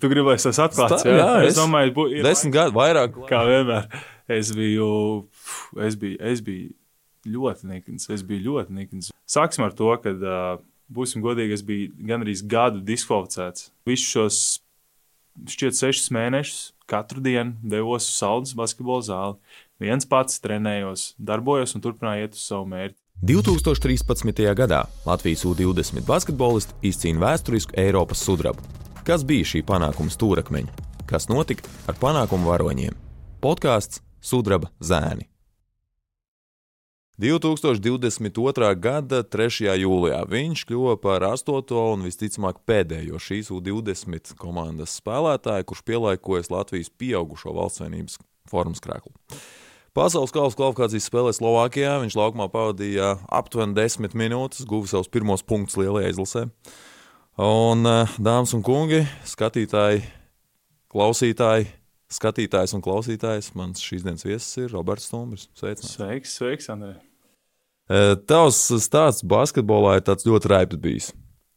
[0.00, 1.02] Tu gribēji tas atklāts?
[1.02, 3.16] Tā, jā, es es- domāju, bū, ir Desmit gadu vairāk.
[3.28, 3.88] kā vienmēr.
[4.28, 5.26] Es biju,
[5.80, 6.74] es biju, es biju
[7.26, 8.08] ļoti nikns.
[8.10, 9.10] Es biju ļoti nikns.
[9.26, 10.12] Sāksim ar to, ka,
[10.92, 13.70] būsim godīgi, es biju gandrīz gadu diskvalificēts.
[13.86, 14.60] Visus šos
[15.48, 19.36] šķiet sešus mēnešus katru dienu devos uz Saudas basketbola zāli.
[19.80, 22.96] Viens pats trenējos, darbojos un turpināju iet uz savu mērķi.
[23.22, 24.54] 2013.
[24.54, 28.62] gadā Latvijas U-20 basketbolisti izcīna vēsturisku Eiropas sudrabu.
[29.08, 30.82] Kas bija šī panākuma stūrakmeņa?
[31.08, 32.92] Kas notika ar panākumu varoņiem?
[33.40, 35.24] Podkāsts Sudraba zēni.
[37.16, 38.68] 2022.
[38.76, 39.70] gada 3.
[39.80, 41.72] jūlijā viņš kļuva par 8.
[41.94, 48.20] un visticamāk pēdējo šīs U-20 komandas spēlētāju, kurš pielāgojas Latvijas pieaugušo valstsvienības
[48.52, 49.16] formas krēklu.
[49.96, 55.80] Pasaules kausa kvalifikācijas spēlē Slovākijā viņš laukumā pavadīja aptuveni 10 minūtes, guva savus pirmos punktus
[55.80, 56.46] lielajā izlasē.
[57.38, 60.02] Un, eh, dāmas un kungi, skatītāji,
[60.90, 61.68] klausītāji,
[62.10, 65.46] skatītājs un klausītājs, mans šīs dienas viesis ir Roberts Stumbrs.
[65.54, 65.94] Sveicināts!
[65.98, 66.96] Sveiks, sveiks, Andrej!
[67.88, 71.12] Eh, Tavs stāsts basketbolā ir tāds ļoti raibs bijis.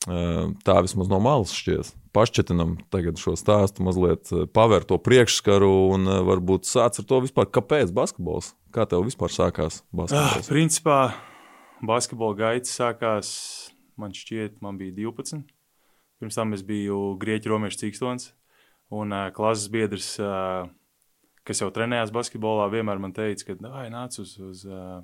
[0.08, 1.92] Eh, Tā vismaz no malas šķiet.
[2.14, 7.94] Pašķetinam tagad šo stāstu, mazliet pavērt to priekšskaru un varbūt sāc ar to vispār, kāpēc
[7.96, 8.54] basketbols?
[8.72, 10.50] Kā tev vispār sākās Ah, basketbols?
[10.52, 10.98] principā
[11.82, 15.44] basketbola gaita sākās, man šķiet, man bija 12.
[16.22, 18.30] Pirms tam es biju Grieķu romiešu cīkstons.
[18.94, 20.68] Un uh, klases biedrs, uh,
[21.48, 25.00] kas jau trenējās basketbolā, vienmēr man teica, ka vai nāc uz, uz uh,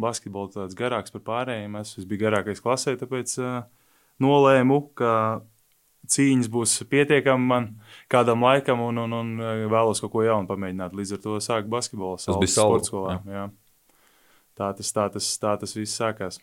[0.00, 1.74] basketbolu tāds garāks par pārējiem.
[1.80, 3.64] Es, es biju garākais klasē, tāpēc uh,
[4.22, 5.14] nolēmu, ka
[6.10, 7.66] cīņas būs pietiekami man
[8.12, 9.32] kādam laikam, un, un, un
[9.72, 10.94] vēlos kaut ko jaunu pamēģināt.
[10.96, 12.20] Līdz ar to sāku basketbolu.
[12.22, 13.18] Tas bija sporta skolā.
[13.26, 13.48] Jā.
[14.60, 16.38] Tā tas, tā, tas, tā tas viss sākās.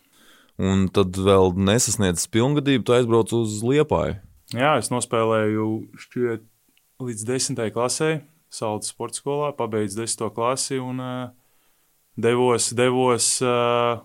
[0.58, 4.16] Un tad vēl nesasniedzis pilngadību, tu aizbrauc uz Liepāju.
[4.56, 5.66] Jā, es nospēlēju
[6.02, 6.46] šķiet
[7.04, 8.10] līdz desmitajai klasē,
[8.50, 11.28] Saldas sporta skolā, pabeidzu desmito klasi un uh,
[12.16, 14.00] devos, devos uh,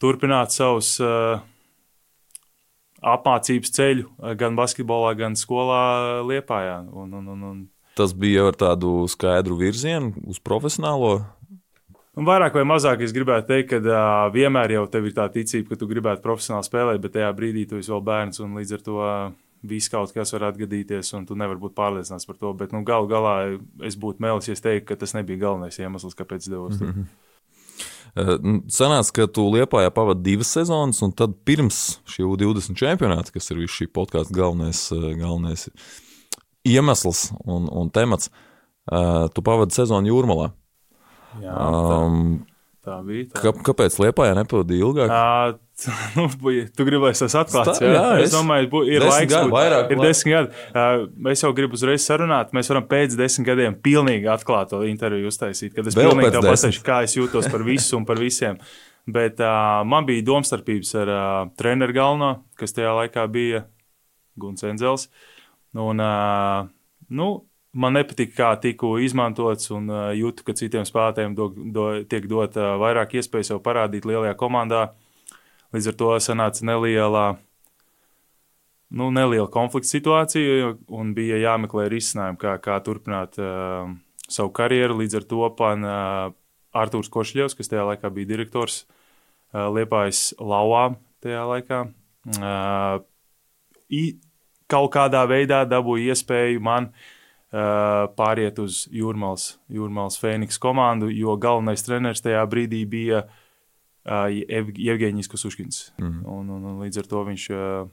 [0.00, 1.42] turpināt savus uh,
[3.02, 6.78] apmācības ceļu gan basketbolā, gan skolā Liepājā.
[6.94, 7.60] Un, un, un, un
[7.98, 11.18] Tas bija ar tādu skaidru virzienu uz profesionālo.
[12.20, 15.70] Un vairāk vai mazāk es gribētu teikt, ka uh, vienmēr jau tev ir tā ticība,
[15.70, 18.82] ka tu gribētu profesionāli spēlēt, bet tajā brīdī tu esi vēl bērns un līdz ar
[18.84, 19.14] to uh,
[19.70, 22.52] viss kaut kas var atgadīties, un tu nevari būt pārliecināts par to.
[22.60, 23.34] Bet nu, galu galā
[23.88, 26.92] es būtu melis, ja es teiktu, ka tas nebija galvenais iemesls, kāpēc devos tur.
[28.10, 33.32] Eh, nu, Sanāca, ka tu Liepājā pavadi divas sezonas, un tad pirms šī U20 čempionāta,
[33.32, 35.68] kas ir visu šī podkāstu galvenais, galvenais
[36.66, 38.28] iemesls un, un temats,
[39.30, 40.50] tu pavadi sezonu jūrmalā.
[41.38, 42.46] Jā, tā, Um,
[42.84, 43.26] tā bija.
[43.30, 43.40] Tā.
[43.44, 45.10] kā, kāpēc Liepājā nepavadīja ilgāk?
[45.14, 45.58] Uh,
[46.16, 46.26] nu,
[46.76, 47.70] tu gribēji tas atklāt.
[47.70, 49.32] Tā- Jā, jā, jā, es- es domāju, ir laiks.
[49.32, 50.50] būt- vairāk, ir lai- desmit gadi.
[50.74, 52.50] Uh, es jau gribu uzreiz sarunāt.
[52.56, 55.74] Mēs varam pēc desmit gadiem pilnīgi atklāto interviju uztaisīt.
[55.74, 58.58] Kad es Vēl pilnīgi tev pateikšu, kā es jūtos par visu un par visiem.
[59.08, 63.64] Bet uh, man bija domstarpības ar uh, treneru galveno, kas tajā laikā bija
[64.38, 65.08] Guns Enzels.
[65.74, 66.66] Un, uh,
[67.08, 67.30] nu,
[67.72, 72.56] man nepatika, kā tiku izmantots, un uh, jūtu, ka citiem spēlētājiem do, do, tiek dot
[72.58, 74.88] uh, vairāk iespēju sev parādīt lielajā komandā.
[75.74, 77.24] Līdz ar to sanāca neliela,
[78.90, 83.92] nu, neliela konflikta situācija, un bija jāmeklē risinājumi, kā, kā turpināt uh,
[84.26, 84.98] savu karjeru.
[85.04, 86.32] Līdz ar to pan uh,
[86.74, 90.88] Artūrs Košļevs, kas tajā laikā bija direktors uh, Liepājas lauvā
[91.22, 91.80] tajā laikā,
[92.34, 92.98] uh,
[93.94, 94.04] i,
[94.70, 97.08] kaut kādā veidā dabūja iespēju man uh,
[97.50, 103.24] pāriet uz Jūrmālas, Jūrmālas Fēniks komandu, jo galvenais treneris tajā brīdī bija
[104.06, 105.80] Ev- Jevgeņijs Kusuškins.
[105.98, 106.22] Mhm.
[106.30, 107.90] Un, un, un līdz ar to viņš uh,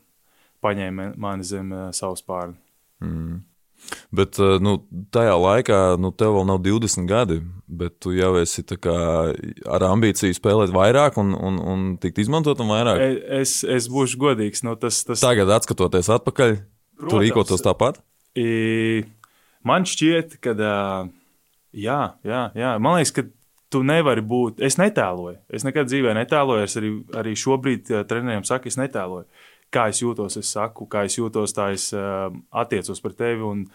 [0.64, 2.56] paņēma mani zem savu spārnu.
[3.04, 3.42] Mm.
[4.10, 4.80] Bet eh, nu,
[5.14, 7.36] tajā laikā, nu, tev vēl nav 20 gadi,
[7.70, 8.96] bet tu jau esi kā
[9.70, 13.04] ar ambīciju spēlēt vairāk un, un, un tikt izmantotam vairāk.
[13.04, 14.64] E- Es, es būšu godīgs.
[14.66, 17.22] Nu, tas, tas, Tagad, skatoties atpakaļ, tu Protams.
[17.28, 18.02] rīkotos tāpat.
[18.38, 19.04] I,
[19.66, 20.54] man šķiet, ka.
[20.58, 21.16] Uh,
[21.78, 23.26] jā, jā, jā, man liekas, ka
[23.74, 24.62] tu nevari būt.
[24.64, 25.40] Es netēloju.
[25.54, 26.66] Es nekad dzīvē netēloju.
[26.68, 29.28] Es arī, arī šobrīd uh, treneriem saku, es netēloju.
[29.74, 33.44] Kā es jūtos, es saku, kā es jūtos, tā es uh, attiecos par tevi.
[33.44, 33.70] Un,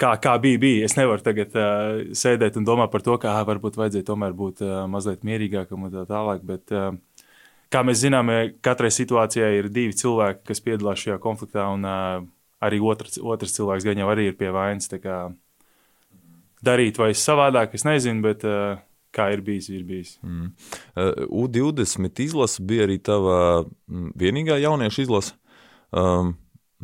[0.00, 0.84] Kā, kā bija, bija.
[0.86, 4.62] Es nevaru tagad uh, sēdēt un domāt par to, kā ā, varbūt vajadzēja tomēr būt
[4.64, 6.40] uh, mazliet mierīgākam un tā tālāk.
[6.48, 7.26] Bet, uh,
[7.68, 8.32] kā mēs zinām,
[8.64, 12.24] katrai situācijai ir divi cilvēki, kas piedalās šajā konfliktā, un uh,
[12.64, 14.90] arī otrs, otrs cilvēks gan jau arī ir pie vainas.
[16.60, 18.76] Darīt vai savādāk, es nezinu, bet uh,
[19.16, 20.16] kā ir bijis, ir bijis.
[20.20, 20.50] Mm.
[20.92, 25.38] Uh, U20 izlase bija arī tava mm, vienīgā jauniešu izlase.
[25.90, 26.34] Um,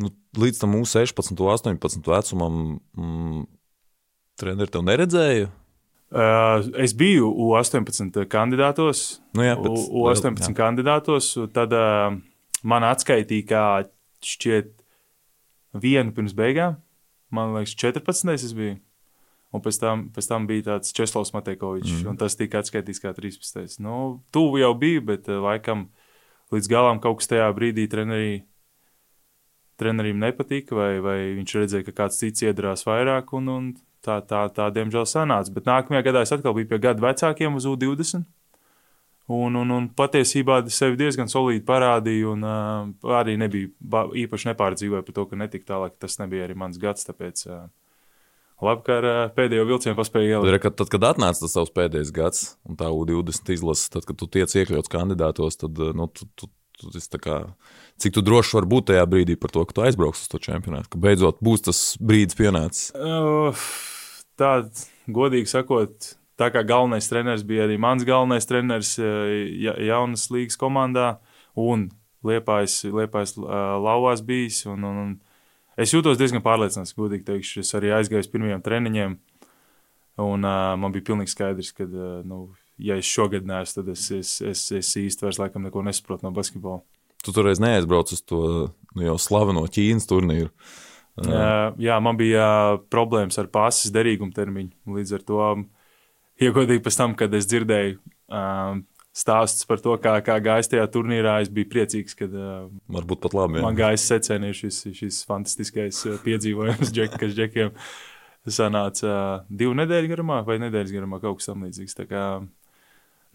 [0.00, 2.56] nu, līdz tam mūsu 16, 18 vecumam
[2.96, 3.44] mm,
[4.40, 5.52] treneri tev neredzēja?
[6.06, 9.18] Uh, es biju U18 kandidātos.
[9.34, 10.54] Nu jā, pēc, U18 jā.
[10.56, 11.32] kandidātos.
[11.54, 12.16] Tad uh,
[12.66, 13.64] man atskaitīja, kā
[14.26, 14.75] šķiet,
[15.82, 16.80] vienu pirms beigām.
[17.34, 18.34] Man liekas, 14.
[18.34, 18.78] es biju.
[19.54, 22.10] Un pēc tam, pēc tam bija tāds Česlavs Matekovičs, mm.
[22.10, 23.78] un tas tika atskaitīts kā 13.
[23.82, 25.86] Nu, tuvu jau bija, bet uh, laikam
[26.52, 28.42] līdz galam kaut kas tajā brīdī trenerī,
[29.80, 33.70] trenerim nepatika, vai, vai viņš redzēja, ka kāds cits iedarās vairāk, un, un
[34.04, 35.54] tā, tā, tā diemžēl sanāca.
[35.54, 38.26] Bet nākamajā gadā es atkal biju pie gadu vecākiem uz U20.
[39.26, 45.16] Un, un, un patiesībā sevi diezgan solīdi parādīju, un uh, arī nebija īpaši nepārdzīvoju par
[45.16, 45.96] to, ka netika tālāk.
[45.98, 47.08] Tas nebija arī mans gads.
[47.08, 47.64] Tāpēc, uh,
[48.62, 50.62] Labi, ka ar uh, pēdējo vilcienu paspēju ielikt.
[50.62, 54.30] Tad, tad, kad atnāca tas savs pēdējais gads, un tā U20 izlase, tad, kad tu
[54.30, 56.48] tiec iekļauts kandidātos, tad nu, tu, tu,
[56.78, 57.40] tu, tu kā,
[58.00, 60.92] cik tu drošs vari būt tajā brīdī par to, ka tu aizbrauks uz to čempionātu,
[60.94, 62.94] ka beidzot būs tas brīdis pienācis.
[62.94, 63.66] Uh,
[64.40, 64.54] tā,
[65.10, 70.58] godīgi sakot, tā kā galvenais treneris bija arī mans galvenais treneris eh, ja, jaunas līgas
[70.60, 71.16] komandā
[71.56, 71.88] un
[72.26, 74.64] Liepājas, Liepājas lauvās bijis.
[74.66, 75.12] Un, un, un
[75.78, 77.62] es jūtos diezgan pārliecināts, godīgi teikšu.
[77.62, 79.14] Es arī aizgāju uz pirmajiem treniņiem,
[80.24, 82.40] un uh, man bija pilnīgi skaidrs, ka, uh, nu,
[82.82, 86.34] ja es šogad neesmu, tad es, es, es, es īsti vairs laikam neko nesaprotu no
[86.34, 86.82] basketbola.
[87.22, 90.50] Tu toreiz neaizbrauc uz to nu, jau slaveno Ķīnas turnīru.
[90.50, 90.82] Uh,
[91.24, 92.46] Jā, jā man bija
[92.92, 94.74] problēmas ar pasas derīguma termiņu.
[94.98, 95.40] Līdz ar to,
[96.42, 97.98] iegodīgi pēc tam, kad es dzirdēju
[99.16, 102.28] stāstus par to, kā, kā gājis tajā turnīrā, es biju priecīgs, ka
[102.92, 103.60] varbūt pat labi.
[103.60, 103.64] Jā.
[103.64, 107.72] Man gājis secēnī šis, šis fantastiskais piedzīvojums, džek, kas džekiem
[108.46, 109.16] sanāca
[109.48, 111.96] divu nedēļu garumā vai nedēļas garumā, kaut kas tamlīdzīgs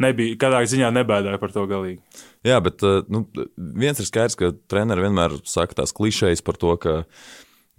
[0.02, 2.00] nebija, kādā ziņā nebēdāja par to galīgi.
[2.48, 2.82] Jā, bet
[3.12, 3.26] nu,
[3.58, 6.96] viens ir skaidrs, ka treneri vienmēr saka tās klišejas par to, ka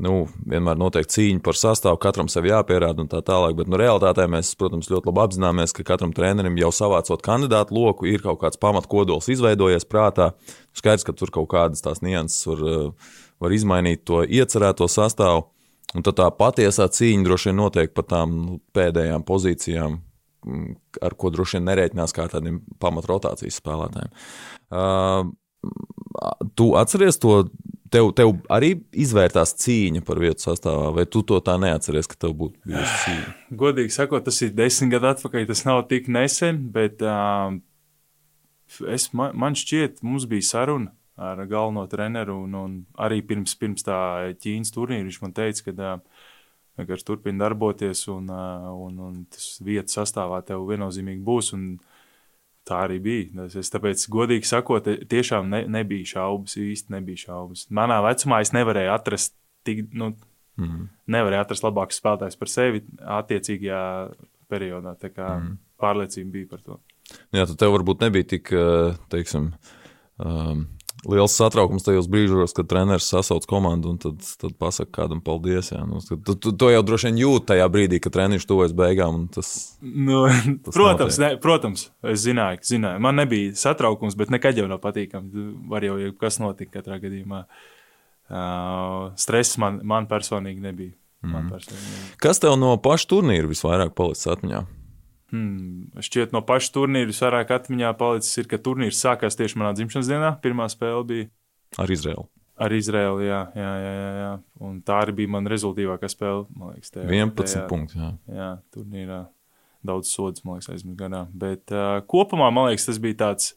[0.03, 0.13] nu,
[0.49, 3.55] vienmēr notiek cīņa par sastāvu, katram sev jāpierāda un tā tālāk.
[3.59, 8.09] Bet nu, realitātē mēs, protams, ļoti labi apzināmies, ka katram trenerim jau savācot kandidātu loku,
[8.11, 10.33] ir kaut kāds pamatkodols izveidojies prātā.
[10.79, 12.95] Skaidrs, ka tur kaut kādas tās nianses var,
[13.43, 15.47] var izmainīt to iecerēto sastāvu.
[15.93, 19.99] Un tad tā patiesā cīņa droši vien notiek par tām nu, pēdējām pozīcijām,
[21.05, 24.15] ar ko droši vien nerēķinās kā tādiem pamatrotācijas spēlētājiem.
[24.73, 25.29] Uh,
[26.59, 27.43] tu atceries to
[27.93, 28.73] tev, tev arī
[29.05, 33.35] izvērtās cīņa par vietu sastāvā, vai tu to tā neatceries, ka tev būtu bijusi cīņa?
[33.63, 37.55] Godīgi sakot, tas ir desmit gadu atpakaļ, tas nav tik nesen, bet uh,
[38.89, 43.85] es, man, man šķiet, mums bija saruna ar galveno treneru, un, un arī pirms, pirms
[43.87, 43.97] tā
[44.43, 46.29] Ķīnas turnīra viņš man teica, ka uh,
[46.81, 51.53] vienkārši turpina darboties, un, un, un tas vietas sastāvā tev viennozīmīgi būs.
[51.57, 51.67] Un,
[52.69, 53.47] Tā arī bija.
[53.59, 57.67] Es tāpēc, godīgi sakot, tiešām ne, nebija šaubas, īsti nebija šaubas.
[57.75, 59.35] Manā vecumā es nevarēju atrast,
[59.67, 60.13] tik, nu,
[60.61, 60.87] mm -hmm.
[61.17, 62.85] nevarēju atrast labākus spēlētājus par sevi
[63.19, 63.83] attiecīgajā
[64.49, 64.95] periodā.
[64.95, 65.57] Tā kā mm -hmm.
[65.83, 66.79] pārliecība bija par to.
[67.33, 69.53] Jā, tad tev varbūt nebija tik, eh, teiksim,
[70.19, 70.67] um,
[71.09, 75.73] liels satraukums tajos brīžos, kad treneris sasauc komandu un tad, tad pasakā kādam paldies.
[75.73, 79.25] Jā, nu, tu, tu, to jau droši vien jūti tajā brīdī, kad treneris tuvojas beigām.
[79.35, 79.53] Tas,
[79.83, 80.25] nu,
[80.63, 85.47] tas protams, ne, protams, es zināju, zināju, man nebija satraukums, bet nekad jau nav patīkami.
[85.73, 87.45] Var jau kas notika katrā gadījumā.
[88.33, 90.95] Uh, stress man, man personīgi nebija.
[91.23, 91.35] Mm.
[91.35, 92.15] Man personīgi nebija.
[92.23, 94.63] Kas tev no paša turnīra visvairāk palicis atmiņā?
[95.33, 100.11] Hmm, šķiet, no paša turnīra vairāk atmiņā palicis, ir, ka turnīrs sākās tieši manā dzimšanas
[100.11, 100.35] dienā.
[100.45, 101.29] Pirmā spēle bija
[101.81, 102.27] ar Izraelu.
[102.63, 104.33] Ar Izraelu, jā, jā, jā, jā, jā.
[104.63, 106.45] Un tā arī bija mana rezultātīvākā spēle.
[106.69, 107.97] Liekas, tajā, 11 tajā, punkti.
[107.97, 109.23] Jā, jā turnīrā
[109.89, 111.25] daudz sodas, man liekas, aizmirst gadā.
[111.33, 113.55] Bet uh, kopumā, man liekas, tas bija tāds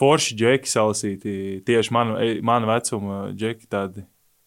[0.00, 1.34] forši džeki salasīti.
[1.70, 2.16] Tieši man,
[2.46, 4.04] man vecuma džeki tādi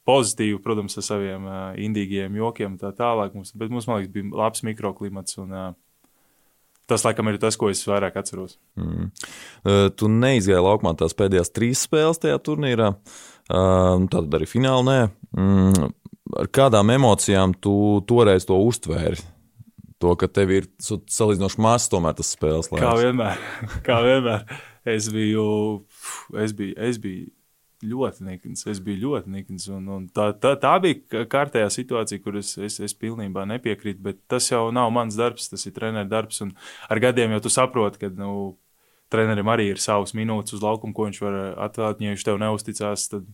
[0.07, 3.31] pozitīvi, protams, ar saviem uh, indīgiem jokiem tā tālāk.
[3.38, 5.39] Mums, bet mums, man liekas, bija labs mikroklimats.
[5.39, 5.71] Un, uh,
[6.89, 8.57] Tas, laikam, ir tas, ko es vairāk atceros.
[8.79, 9.11] Mm.
[9.63, 12.91] Uh, tu neizgāji laukumā tās pēdējās trīs spēles tajā turnīrā.
[13.47, 14.97] Uh, tad arī finālā nē.
[15.37, 15.93] Mm.
[16.39, 17.75] Ar kādām emocijām tu
[18.09, 19.21] toreiz to uztvēri?
[20.03, 22.83] To, ka tev ir salīdzinoši maz tomēr tas spēles laiks.
[22.83, 23.45] Kā vienmēr.
[23.87, 24.43] Kā vienmēr.
[24.93, 25.45] Es biju,
[26.43, 27.31] es biju, es biju
[27.85, 28.65] ļoti nikns.
[28.69, 29.67] Es biju ļoti nikns.
[29.73, 34.01] Un, un tā, tā, tā bija kārtējā situācija, kur es, es, es pilnībā nepiekrītu.
[34.03, 36.41] Bet tas jau nav mans darbs, tas ir treneris darbs.
[36.45, 36.53] Un
[36.89, 38.55] ar gadiem jau tu saproti, ka nu,
[39.13, 42.01] trenerim arī ir savas minūtes uz laukuma, ko viņš var atvēlēt.
[42.03, 43.29] Ja viņš tev neusticās, tad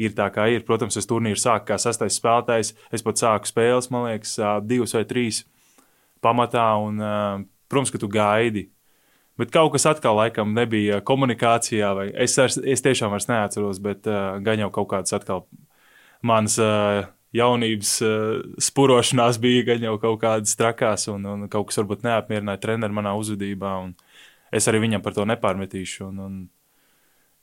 [0.00, 0.66] ir tā, kā ir.
[0.66, 2.74] Protams, es turnīru sāku kā sastais spēlētājs.
[2.90, 5.44] Es pat sāku spēles, man liekas, divas vai trīs
[6.24, 6.66] pamatā.
[6.82, 7.00] Un,
[7.70, 8.68] protams, ka tu gaidi
[9.40, 14.08] Bet kaut kas atkal laikam nebija komunikācijā, vai es, vairs, es tiešām vairs neatceros, bet
[14.10, 15.46] uh, gan jau kaut kādas atkal
[16.26, 17.06] manas uh,
[17.36, 22.60] jaunības uh, spurošanās bija gan jau kaut kādas trakās, un, un kaut kas varbūt neapmierināja
[22.66, 23.74] treneru manā uzvedībā.
[24.52, 26.10] Es arī viņam par to nepārmetīšu.
[26.10, 26.38] Un, un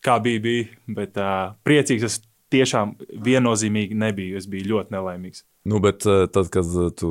[0.04, 0.70] kā bija, bija.
[1.00, 2.20] Bet uh, priecīgs es
[2.54, 4.38] tiešām viennozīmīgi nebiju.
[4.40, 5.46] Es biju ļoti nelaimīgs.
[5.68, 7.10] Nu, bet tad, kad tu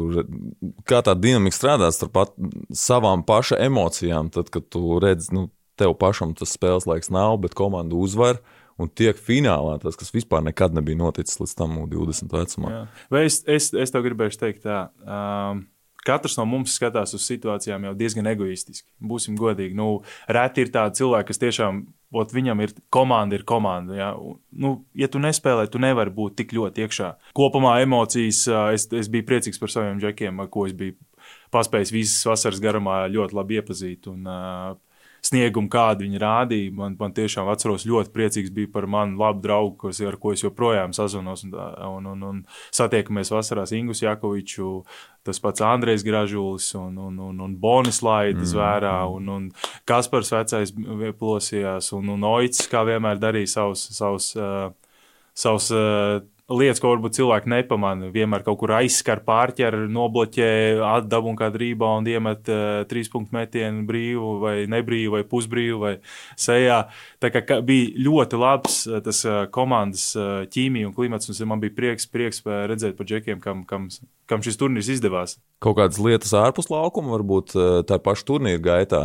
[0.89, 2.33] kā tā dinamika strādā starp
[2.73, 7.57] savām paša emocijām, tad, kad tu redzi, nu, tev pašam tas spēles laiks nav, bet
[7.59, 8.41] komanda uzvar.
[8.77, 12.73] Un tiek finālā tas, kas vispār nekad nebija noticis līdz tam 20 vecumā.
[12.75, 12.83] Jā.
[13.13, 14.83] Vai es, es, es tev gribēju teikt, tā.
[15.01, 15.63] Um,
[16.07, 18.89] Katrs no mums skatās uz situācijām jau diezgan egoistiski.
[19.03, 19.77] Būsim godīgi.
[19.79, 21.83] Nu, reti ir tādi cilvēki, kas tiešām,
[22.17, 23.97] ot, viņam ir komanda, ir komanda.
[23.99, 24.13] Ja,
[24.53, 27.13] nu, ja tu nespēlē, tu nevari būt tik ļoti iekšā.
[27.37, 28.47] Kopumā emocijas,
[28.77, 30.97] es, es biju priecīgs par saviem džekiem, ko es biju
[31.55, 34.07] paspējis visas vasaras garumā ļoti labi iepazīt.
[34.13, 34.77] Un, uh,
[35.25, 36.75] sniegumu, kādu viņi rādīja.
[36.77, 40.45] Man, man tiešām atceros, ļoti priecīgs bija par manu labu draugu, kas, ar ko es
[40.45, 41.45] joprojām sazvanos.
[41.47, 42.43] Un, un, un, un
[42.75, 44.71] satiekamies vasarās Ingus Jakoviču,
[45.27, 48.61] tas pats Andrejs Gražulis un, un, un, un Bonis Laidis mm.
[48.61, 49.51] vērā, un, un
[49.89, 50.73] Kaspars vecais
[51.19, 54.71] plosījās, un, un Oits, kā vienmēr darīja savus, savus, uh,
[55.35, 56.21] savus uh,
[56.53, 58.11] lietas, ko varbūt cilvēki nepamanā.
[58.15, 60.51] Vienmēr kaut kur aizskar pārķer, nobloķē,
[60.87, 65.93] atdabū kādu reboundu, iemet uh, trīs punktu metienu brīvu vai nebrīvu vai pusbrīvu vai
[66.39, 66.85] sejā.
[67.23, 71.63] Tā kā bija ļoti labs eh, tas uh, komandas uh, ķīmija un klimats, un man
[71.63, 73.91] bija prieks, prieks redzēt par džekiem, kam, kam,
[74.31, 75.41] kam šis turnīrs izdevās.
[75.65, 77.57] Kaut kādas lietas ārpus laukuma varbūt
[77.89, 79.03] tā paša turnīra gaitā.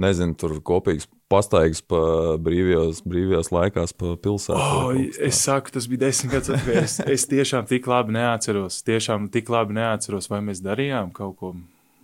[0.00, 2.00] Nezinu, tur kopīgs pastaigas pa
[2.42, 4.60] brīvajos, brīvajos laikās pa pilsētu.
[4.60, 6.80] Oh, es saku, tas bija desmit gadus atpakaļ.
[6.82, 8.80] Es, es tiešām tik labi neatceros.
[8.86, 11.52] Tiešām tik labi neatceros, vai mēs darījām kaut ko.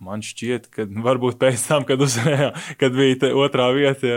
[0.03, 4.11] Man šķiet, ka varbūt pēc tam, kad, uzvarējām, kad bija otrā vieta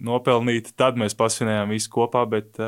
[0.00, 2.24] nopelnīta, tad mēs pasvinējām visu kopā.
[2.30, 2.60] Bet,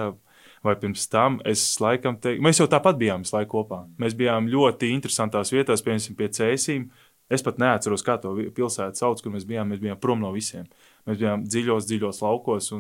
[0.66, 3.84] Vai pirms tam es laikam teiktu, mēs jau tāpat bijām visu laiku kopā.
[4.02, 6.88] Mēs bijām ļoti interesantās vietās, piemēram, pie cēsīm.
[7.30, 9.70] Es pat neatceros, kā to pilsētu sauc, kur mēs bijām.
[9.70, 10.66] Mēs bijām prom no visiem.
[11.06, 12.72] Mēs bijām dziļos, dziļos laukos.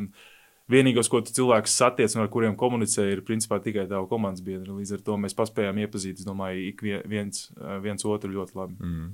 [0.66, 4.72] Vienīgos, ko cilvēks satiek un ar kuriem komunicē, ir principā tikai tava komandas biedri.
[4.74, 7.44] Līdz ar to mēs paspējām iepazīt, es domāju, ik viens,
[7.84, 8.74] viens otru ļoti labi.
[8.82, 9.12] Mm.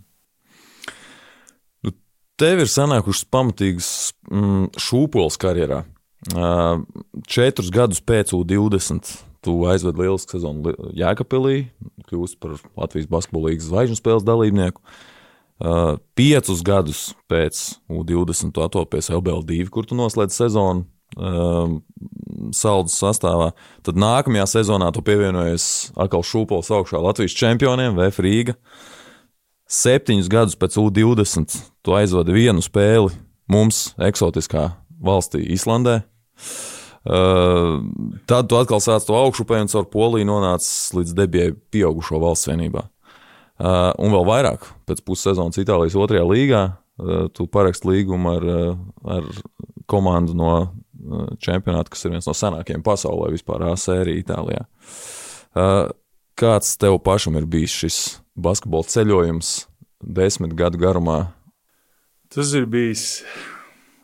[1.85, 1.93] Nu,
[2.41, 3.91] tev ir sanākušas pamatīgas
[4.31, 5.83] mm, šūpoles karjerā.
[6.33, 6.87] Uh,
[7.29, 11.67] četrus gadus pēc U20 tu aizvedi lielisku sezonu Jēkabīlī,
[12.09, 14.81] kļūsi par Latvijas basketbola līnijas zvaigžņu spēles dalībnieku.
[14.81, 15.12] Uh,
[15.63, 20.83] Uh, piecus gadus pēc U20 tu atopies LBL2, kur tu noslēdz sezonu
[21.15, 21.77] uh,
[22.51, 23.53] saldus sastāvā.
[23.87, 28.57] Tad nākamajā sezonā tu pievienojies atkal šūpoles augšā Latvijas čempioniem, VF Rīga.
[29.71, 33.15] Septiņus gadus pēc U20 tu aizvadi vienu spēli
[33.53, 34.67] mums, eksotiskā
[34.99, 36.01] valstī, Islandē.
[37.03, 37.81] Uh,
[38.31, 42.89] tad tu atkal sāc to augšupēju un caur Poliju nonācis līdz debijai pieaugušo valsts vienībā.
[43.63, 48.81] Uh, un vēl vairāk, pēc pussezonas Itālijas otrajā līgā, uh, tu paraksti līgumu ar, uh,
[49.07, 49.29] ar
[49.87, 50.55] komandu no
[51.43, 54.61] čempionāta, kas ir viens no senākajiem pasaulē, vispār A sērija Itālijā.
[56.39, 57.97] Kāds tev pašam ir bijis šis
[58.39, 59.51] basketbola ceļojums
[59.99, 61.17] desmit gadu garumā?
[62.31, 63.25] Tas ir bijis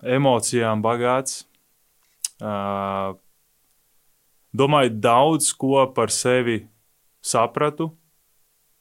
[0.03, 1.45] emocijām bagāts.
[4.50, 6.65] Domāju, daudz ko par sevi
[7.23, 7.93] sapratu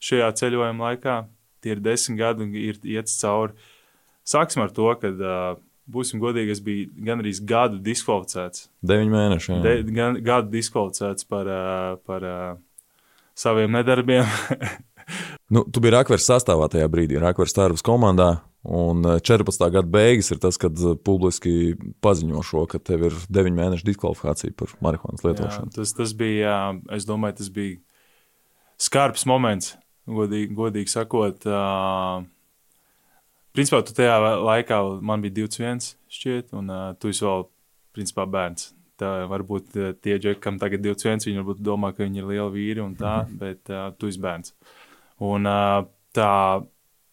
[0.02, 1.16] šajā ceļojuma laikā.
[1.64, 3.56] Tie ir desmit gadi un ir iet cauri.
[4.28, 8.68] Sāksim ar to, ka, uh, būsim godīgi, es biju gandrīz gadu diskvalificēts.
[8.86, 9.52] Deviņi mēneši.
[9.54, 9.60] Jā.
[9.64, 12.50] De, gan, gadu diskvalificēts par, uh, par uh,
[13.38, 14.28] saviem nedarbiem.
[15.54, 18.36] nu, tu biji Rakvers sastāvā tajā brīdī, Rakvers Tārvas komandā.
[18.68, 19.62] Un 14.
[19.70, 20.76] gada beigas ir tas, kad
[21.06, 25.70] publiski paziņo šo, ka tev ir 9 mēnešu diskvalifikācija par marihuānas lietošanu.
[25.70, 26.56] Jā, tas, tas bija, jā,
[26.98, 27.78] es domāju, tas bija
[28.82, 29.76] skarbs moments
[30.08, 31.46] godīgi, godīgi sakot.
[31.48, 32.24] Uh,
[33.56, 37.46] principā, tu tajā laikā man bija 21, šķiet, un uh, tu esi vēl,
[37.96, 38.72] principā, bērns.
[38.98, 42.54] Tā varbūt tie džeki, kam tagad ir 21, viņi varbūt domā, ka viņi ir lieli
[42.56, 43.38] vīri un tā, mm -hmm.
[43.38, 44.54] bet uh, tu esi bērns.
[45.22, 45.84] Un uh,
[46.14, 46.32] tā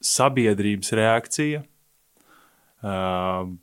[0.02, 1.62] sabiedrības reakcija.
[2.86, 3.54] Uh,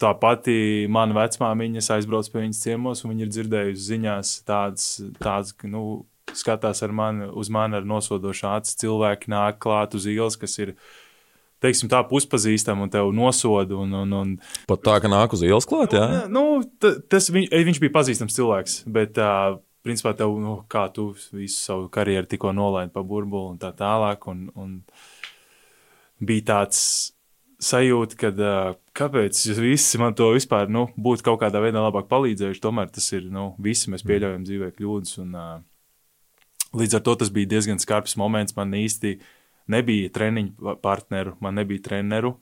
[0.00, 4.86] tā pati mana vecmāmiņa aizbrauc pie viņas ciemos, un viņa ir dzirdējusi ziņās tādas,
[5.20, 6.04] tādas nu,
[6.38, 8.74] skatās ar mani, uz mani ar nosodošu acu.
[8.84, 10.74] Cilvēki nāk klāt uz ielas, kas ir
[11.60, 13.78] teiksim, tā puspazīstama un tevi nosoda.
[13.80, 14.36] Un, un, un...
[14.70, 16.06] Pat tā, ka nāk uz ielas klāt, jā?
[16.16, 21.10] jā nu, tas, viņ, viņš bija pazīstams cilvēks, bet, uh, principā, tev, nu, kā tu
[21.36, 24.28] visu savu karjeru tikko nolaidi pa burbuli un tā tālāk.
[24.32, 24.76] Un, un
[26.20, 26.82] bija tāds
[27.60, 32.62] sajūta, ka uh, kāpēc visi man to vispār nu, būtu kaut kādā veidā labāk palīdzējuši.
[32.64, 35.18] Tomēr tas ir, nu, visi mēs pieļaujam dzīvē kļūdas.
[35.24, 35.58] Un, uh,
[36.76, 38.56] līdz ar to tas bija diezgan skarbs moments.
[38.56, 39.16] Man īsti
[39.70, 42.36] nebija treniņu partneru, man nebija treneru,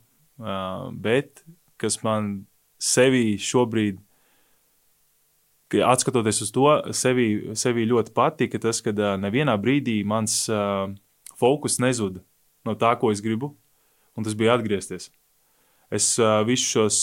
[0.92, 1.44] bet
[1.80, 2.47] kas man
[2.82, 4.00] sevī šobrīd
[5.85, 6.66] atskatoties uz to,
[6.97, 10.47] sevi, sevi ļoti patika tas, ka nevienā brīdī mans
[11.38, 12.25] fokus nezuda
[12.66, 13.52] no tā, ko es gribu,
[14.16, 15.11] un tas bija atgriezties.
[15.94, 16.16] Es
[16.49, 17.00] visus šos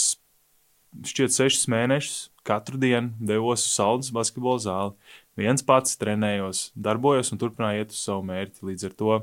[1.10, 4.94] šķiet sešus mēnešus katru dienu devos uz Saldus basketbola zāli.
[5.36, 8.64] Viens pats trenējos, darbojos un turpināju iet uz savu mērķi.
[8.70, 9.18] Līdz ar to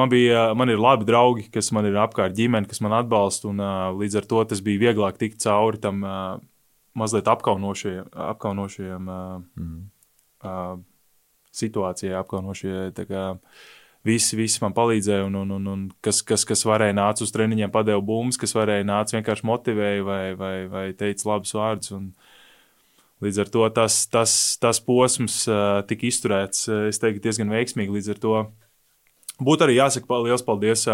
[0.00, 3.50] man, bija, man ir labi draugi, kas man ir apkārt, ģimene, kas man atbalsta.
[3.52, 6.40] Un, uh, līdz ar to tas bija vieglāk tikt cauri tam uh,
[6.96, 9.80] mazliet apkaunošajiem uh, mm.
[10.46, 10.76] uh,
[11.54, 12.92] situācijai, apkaunošajai.
[14.04, 17.70] Visi, visi man palīdzēja, un, un, un, un kas, kas, kas varēja nāca uz treniņiem,
[17.72, 21.94] padeva bumbas, kas varēja nāca vienkārši motivēja vai, vai, vai teica labus vārdus.
[21.96, 22.10] Un,
[23.24, 25.42] līdz ar to tas, tas, tas posms
[25.90, 27.96] tika izturēts, es teiktu, diezgan veiksmīgi.
[27.96, 28.36] Līdz ar to
[29.40, 30.86] būtu arī jāsaka liels paldies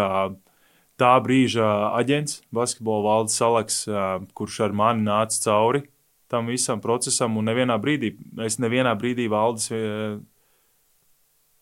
[1.01, 1.69] tā brīža
[1.99, 3.83] aģents, basketbola valdes salaks,
[4.37, 5.85] kurš ar mani nāca cauri
[6.31, 8.13] tam visam procesam, un nevienā brīdī,
[8.45, 9.67] es nevienā brīdī valdes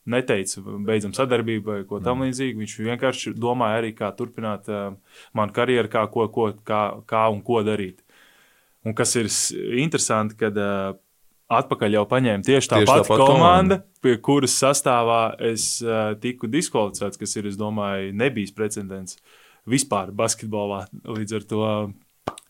[0.10, 2.62] neteica, beidzam sadarbību vai ko tamlīdzīgu.
[2.62, 4.70] Viņš vienkārši domāja arī, kā turpināt
[5.38, 8.04] manu karjeru, kā, ko, ko, kā, kā un ko darīt.
[8.88, 9.28] Un kas ir
[9.82, 10.94] interesanti, kad uh,
[11.52, 16.48] atpakaļ jau paņēma tieši tā tieši pati komanda, komanda, pie kuras sastāvā es uh, tiku
[16.52, 19.20] diskvalificēts, kas ir, es domāju, nebijis precedents
[19.70, 20.86] vispār basketbolā.
[21.10, 21.66] Līdz ar to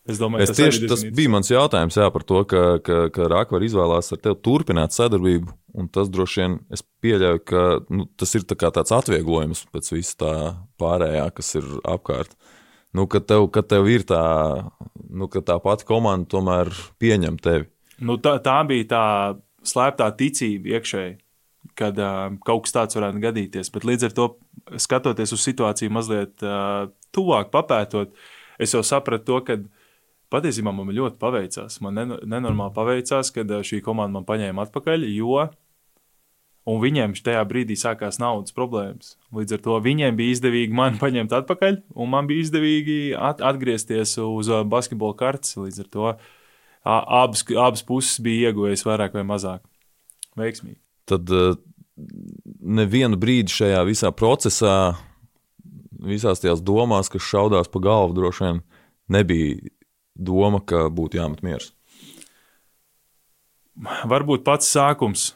[0.08, 3.26] Es domāju, es tas, tieši, tas bija mans jautājums jā, par to, ka, ka, ka
[3.30, 5.52] Rākvar izvēlās ar tevi turpināt sadarbību.
[5.94, 10.32] Tas droši vien es pieļauju, ka nu, tas ir tā tāds atvieglojums pēc vis tā
[10.80, 12.32] pārējā, kas ir apkārt.
[12.96, 14.24] Nu, kad, tev, kad tev ir tā,
[15.10, 16.70] nu, ka tā pati komanda tomēr
[17.02, 17.68] pieņem tevi.
[18.00, 19.04] Nu, tā, tā bija tā
[19.66, 21.16] slēptā ticība iekšēji,
[21.78, 23.72] kad uh, kaut kas tāds varētu gadīties.
[23.74, 24.28] Bet līdz ar to,
[24.80, 28.14] skatoties uz situāciju mazliet uh, tuvāk, papētot,
[28.60, 29.58] es jau sapratu to, ka
[30.32, 31.80] patiesībā man ļoti paveicās.
[31.84, 35.44] Man nenormāli paveicās, kad šī komanda man paņēma atpakaļ, jo
[36.68, 39.14] viņiem tajā brīdī sākās naudas problēmas.
[39.34, 44.16] Līdz ar to viņiem bija izdevīgi mani paņemt atpakaļ, un man bija izdevīgi at atgriezties
[44.22, 45.56] uz basketbola kartes.
[45.56, 46.12] Līdz ar to
[46.84, 49.64] abas, abas puses bija ieguvējas vairāk vai mazāk.
[50.38, 50.78] Veiksmīgi.
[51.10, 51.32] Tad
[52.60, 54.76] nevienu brīdi šajā visā procesā,
[56.00, 58.62] visās tajās domās, kas šaudās pa galvu, droši vien
[59.10, 59.72] nebija
[60.14, 61.72] doma, ka būtu jāmet miers?
[63.80, 65.30] Varbūt pats sākums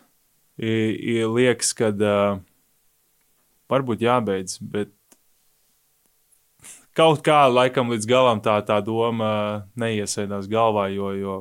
[0.58, 2.42] ir liekas, ka uh,
[3.70, 4.92] varbūt jābeidz, bet
[6.94, 11.38] kaut kā laikam līdz galam tā, tā doma neiesēdās galvā, jo, jo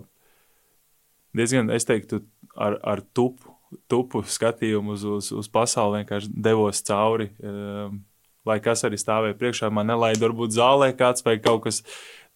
[1.37, 2.23] diezgan, es teiktu,
[2.55, 3.53] ar, ar tupu,
[3.89, 7.31] tupu skatījumu uz, uz, uz pasauli vienkārši devos cauri.
[7.41, 8.01] Um,
[8.47, 11.81] lai kas arī stāvēja priekšā, man nelaida varbūt zālē kāds vai kaut kas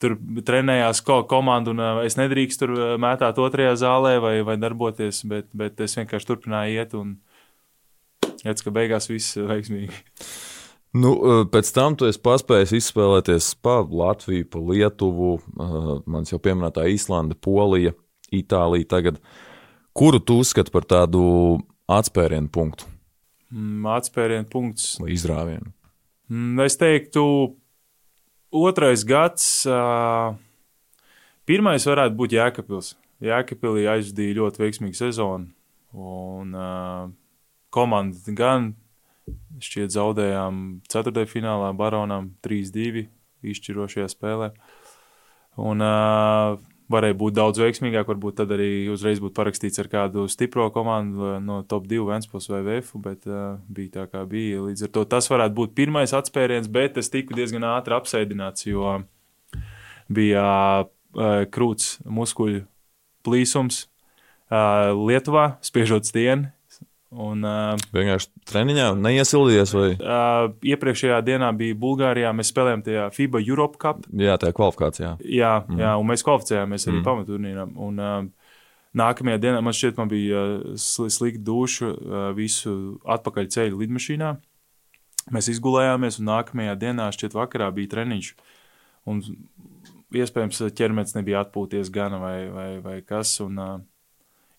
[0.02, 5.50] tur trenējās ko, komanda, un es nedrīkstu tur mētāt otrajā zālē vai, vai darboties, bet,
[5.58, 7.16] bet es vienkārši turpināju iet un
[8.44, 10.04] redzu, ka beigās viss veiksmīgi.
[10.98, 11.12] Nu,
[11.52, 15.34] pēc tam tu esi paspējis izspēlēties pa Latviju, pa Lietuvu,
[16.10, 17.92] mans jau pieminētā Īslanda, Polija,
[18.34, 18.88] Itālija.
[18.96, 19.20] Tagad.
[19.98, 21.22] Kuru tu uzskati par tādu
[21.92, 22.88] atspērienu punktu?
[23.54, 24.96] Mm, atspērienu punkts.
[25.02, 25.72] Vai izrāvienu?
[26.32, 27.24] Mm, es teiktu,
[28.48, 29.68] Otrais gads,
[31.48, 32.94] pirmais varētu būt Jēkabils.
[33.24, 35.50] Jēkabīlī aizdīja ļoti veiksmīgu sezonu.
[35.98, 37.10] Un uh,
[37.74, 38.72] komanda gan
[39.64, 41.26] šķiet zaudējām 4.
[41.28, 43.08] finālā Baronam 3-2
[43.52, 44.52] izšķirošajā spēlē.
[45.58, 46.60] Un uh,
[46.92, 48.08] varēja būt daudz veiksmīgāk.
[48.10, 52.62] Varbūt tad arī uzreiz būtu parakstīts ar kādu stipro komandu no top 2 Vēnspils vai
[52.66, 54.64] VF, bet uh, bija tā kā bija.
[54.70, 58.98] Līdz ar to tas varētu būt pirmais atspēriens, bet es tiku diezgan ātri apsēdināts, jo
[60.08, 60.48] bija
[60.88, 62.64] uh, krūts muskuļu
[63.28, 66.54] plīsums uh, Lietuvā, spiežot stieni.
[67.08, 69.72] Un, uh, Vienkārši treniņā neiesildies.
[69.76, 69.92] Vai?
[69.96, 72.34] Uh, iepriekšējā dienā bija Bulgārijā.
[72.36, 74.04] Mēs spēlējām tajā FIBA Europe Cup.
[74.12, 75.14] Jā, tajā kvalifikācijā.
[75.24, 75.80] Jā, mm.
[75.80, 77.06] jā un mēs kvalificējāmies arī mm.
[77.08, 77.72] pamaturnīram.
[77.88, 78.52] Un, uh,
[79.00, 82.76] nākamajā dienā man šķiet, man bija uh, slikta duša uh, visu
[83.08, 84.36] atpakaļ ceļu lidmašīnā.
[85.36, 88.34] Mēs izgulējāmies, un nākamajā dienā, šķiet, vakarā bija treniņš.
[89.08, 89.24] Un,
[90.16, 93.38] iespējams, ķermenis nebija atpūties gan vai, vai, vai kas.
[93.44, 93.76] Un, uh,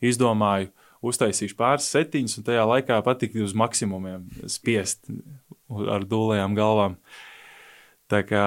[0.01, 5.11] izdomāju, uh, uztaisīšu pāris setiņus, un tajā laikā patika uz maksimumiem spiest
[5.69, 6.97] ar dūlējām galvām.
[8.09, 8.45] Tā kā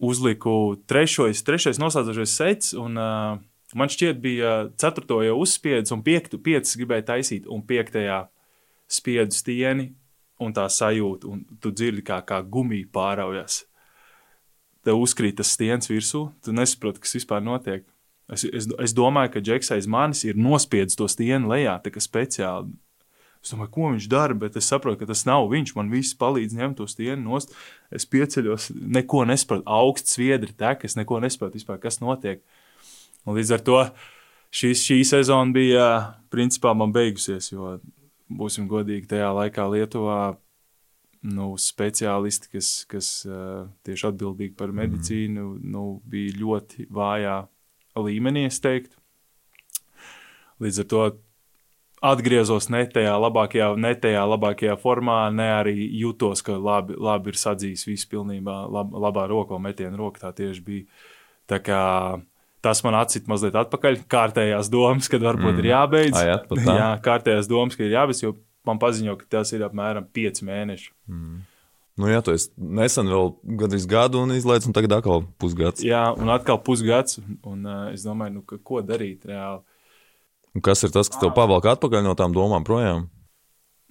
[0.00, 2.74] uzliku trešais, trešais noslēdzošais sets.
[2.78, 3.40] Un, uh,
[3.76, 8.22] man šķiet, bija ceturto jau uzspiedis, un piektu, piecas gribēja taisīt, un piektajā
[8.90, 9.90] spiedu stieni,
[10.40, 13.64] un tā sajūta, un tu dzirdi, kā, kā gumija pāraujas.
[14.86, 17.84] Tev uzkrīt tas stiens virsū, tu nesaproti, kas vispār notiek.
[18.30, 22.02] Es, es, es domāju, ka Džeks aiz manis ir nospiedis to stieni lejā, tā kā
[22.02, 22.70] speciāli.
[23.40, 25.72] Es domāju, ko viņš dara, bet es saprotu, ka tas nav viņš.
[25.78, 27.54] Man viss palīdz ņemt to stieni nost.
[27.88, 29.64] Es pieceļos, neko nesaprotu.
[29.64, 32.44] Augsts sviedri tek, es neko nesaprotu vispār, kas notiek.
[33.24, 33.78] Un līdz ar to
[34.52, 35.86] šis, šī sezona bija
[36.32, 37.78] principā man beigusies, jo
[38.30, 40.20] būsim godīgi tajā laikā Lietuvā.
[41.20, 45.66] Nu, speciālisti, kas, kas uh, tieši atbildīgi par medicīnu, mm.
[45.68, 47.42] nu, bija ļoti vājā
[47.96, 48.96] līmenī, es teiktu.
[50.60, 51.02] Līdz ar to
[52.10, 57.40] atgriezos ne tajā labākajā, ne tajā labākajā formā, ne arī jutos, ka labi, labi ir
[57.40, 60.22] sadzījis viss pilnībā, lab, labā rokā, metiena roka.
[60.24, 61.08] Tā tieši bija.
[61.50, 61.82] Tā kā
[62.64, 64.04] tas man atcīt mazliet atpakaļ.
[64.10, 65.62] Kārtējās domas, kad varbūt mm.
[65.62, 66.18] ir jābeidz.
[66.20, 66.38] Ai, jā,
[66.80, 68.34] jā, kārtējās domas, ka ir jābeidz, jo
[68.68, 70.92] man paziņo, ka tas ir apmēram 5 mēneši.
[71.10, 71.40] Mm.
[72.00, 75.84] Nu, jā, esi nesen vēl gandrīz gadu un izlaiž, un tagad atkal pusgads.
[75.84, 77.18] Jā, un atkal pusgads.
[77.44, 79.60] Un, uh, es domāju, nu, ka, ko darīt reāli.
[80.56, 83.06] Un kas ir tas, kas tev pavalk atpakaļ no tām domām projām?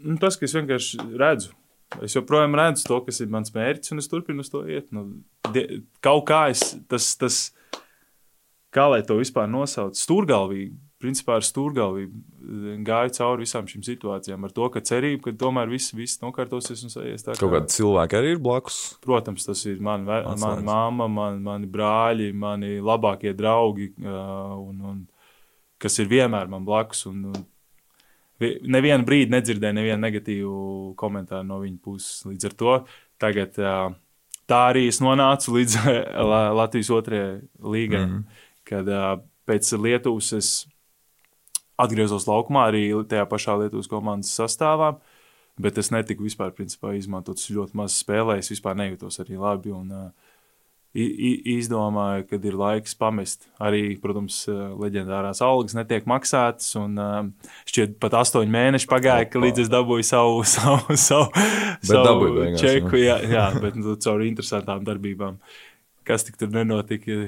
[0.02, 1.54] Nu, tas, ka es vienkārši redzu.
[2.06, 4.89] Es joprojām redzu to, kas ir mans mērķis, un es turpinu to iet.
[4.95, 5.06] Nu,
[5.54, 7.39] die, kaut kā es tas, tas
[8.76, 10.76] kā lai to vispār nosauc, stūrgalvīgi.
[11.00, 15.72] Principā ar stūrgalvību eh, gāju cauri visām šīm situācijām, ar to, ka cerība, ka tomēr
[15.72, 17.36] viss, viss nokārtosies un sajies tā.
[17.36, 17.44] Kā...
[17.44, 18.80] Kaut kādi cilvēki arī ir blakus.
[19.06, 25.00] Protams, tas ir man, mana mamma, man, mani brāļi, mani labākie draugi, uh, un, un,
[25.80, 27.06] kas ir vienmēr man blakus.
[27.12, 27.48] Un, un,
[28.40, 30.52] Nevienu brīdi nedzirdēju nevienu negatīvu
[31.00, 32.22] komentāru no viņa puses.
[32.24, 32.76] Līdz ar to
[33.20, 33.90] tagad uh,
[34.48, 35.76] tā arī es nonācu līdz
[36.60, 38.06] Latvijas otrajai līgai.
[38.06, 38.90] Mm -hmm kad
[39.50, 40.50] pēc Lietuvas es
[41.80, 44.96] atgriezos laukumā arī tajā pašā Lietuvas komandas sastāvā.
[45.60, 49.74] Bet es netiku vispār principā, izmantot ļoti maz spēlējis, vispār nejūtos arī labi.
[49.76, 50.30] Un, uh,
[50.94, 53.46] izdomāju, kad ir laiks pamest.
[53.62, 56.72] Arī, protams, leģendārās algas netiek maksātas.
[56.80, 56.98] Un,
[57.70, 61.30] šķiet, pat astoņi mēneši pagāja, ka līdz es dabūju savu, savu, savu,
[61.86, 62.98] savu beigās, čeku.
[62.98, 65.38] Jā, jā bet nu, caur interesantām darbībām.
[66.10, 67.22] Kas tik tur nenotika?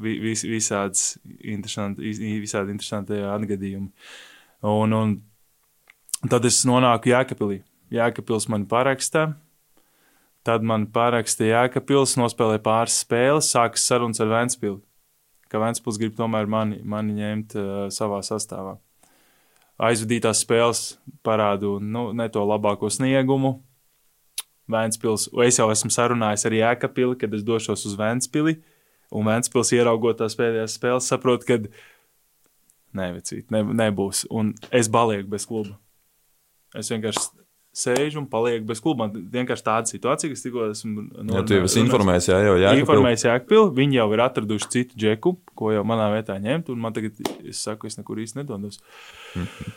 [0.00, 3.90] Vis, visādas interesanti, visādi interesanti atgadījumi.
[4.64, 5.14] Un, un
[6.30, 7.60] tad es nonāku Jēkabīlī.
[7.94, 9.34] Jēkabils man paraksta.
[10.44, 14.80] Tad man paraksta Jēkabils, nospēlēja pāris spēles, sākas sarunas ar Vēnspili.
[15.48, 18.76] Ka Vēnspils grib tomēr mani, mani ņemt uh, savā sastāvā.
[19.84, 20.82] Aizvadītās spēles
[21.26, 23.56] parādu nu, ne to labāko sniegumu.
[24.70, 28.58] Vēnspils, es jau esmu sarunājis ar Jēkabili, kad es došos uz Vēnspili.
[28.58, 28.73] Uh,
[29.14, 31.60] Un Vēnspils ieraugot tās pēdējās spēles, saprot, ka
[32.96, 34.24] nevecīt, ne, nebūs.
[34.32, 35.76] Un es balieku bez kluba.
[36.74, 37.26] Es vienkārši
[37.74, 39.06] sēžu un palieku bez kluba.
[39.06, 42.54] Man vienkārši tāda situācija, kas tikko esmu no, jā, tu jau esi informējis, jā, jau
[42.62, 42.84] Jākapil.
[42.84, 46.94] Informējis Jākapil, viņi jau ir atraduši citu džeku, ko jau manā vietā ņemt, un man
[46.96, 48.80] tagad, es saku, es nekur īsti nedodos.
[49.34, 49.74] Mm -hmm.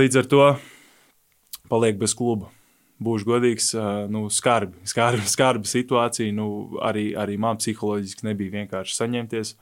[0.00, 0.44] Līdz ar to
[1.68, 2.48] paliek bez kluba
[3.04, 3.72] būšu godīgs,
[4.12, 6.34] nu, skarbi, skarbi, skarbi situācija.
[6.36, 9.54] Nu, arī, arī man psiholoģiski nebija vienkārši saņemties.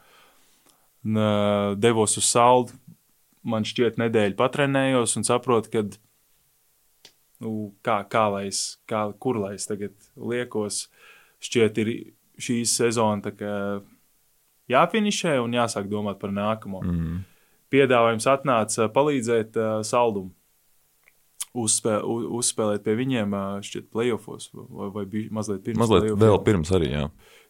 [1.81, 2.77] Devos uz saldu,
[3.47, 5.85] man šķiet, nedēļu patrenējos un saprotu, ka
[7.41, 10.85] nu, kā, kā lai es, kā, kur lai es tagad liekos.
[11.41, 11.93] Šķiet, ir
[12.41, 13.33] šī sezona
[14.71, 16.83] jāfinišē un jāsāk domāt par nākamo.
[16.85, 17.23] Mm.
[17.71, 20.35] Piedāvājums atnāca palīdzēt uh, saldumu
[21.57, 21.99] uzspē,
[22.41, 23.35] uzspēlēt pie viņiem,
[23.67, 25.81] šķiet, playoffs vai, vai bija mazliet pirms.
[25.83, 27.07] Mazliet vēl pirms arī, jā.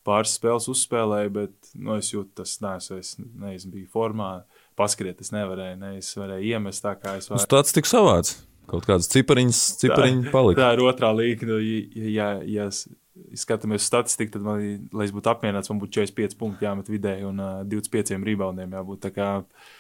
[0.07, 4.31] Pāris spēles uzspēlēju, bet nu, es jūtu, tas neesmu, es neesmu biju formā.
[4.79, 7.45] Paskriet, es nevarēju, ne, es varēju iemest tā, kā es varēju.
[7.45, 8.39] Tas tāds tik savāds.
[8.71, 10.63] Kaut kādas cipariņas, cipariņas palika.
[10.63, 11.49] Tā ir otrā līga.
[11.51, 14.63] Nu, ja, ja, ja skatāmies uz statistiku, tad, man,
[14.95, 19.03] lai es būtu apmierināts, man būtu 45 punkti jāmet vidēji un uh, 25 reboundiem jābūt.
[19.05, 19.77] Tā kā, uh,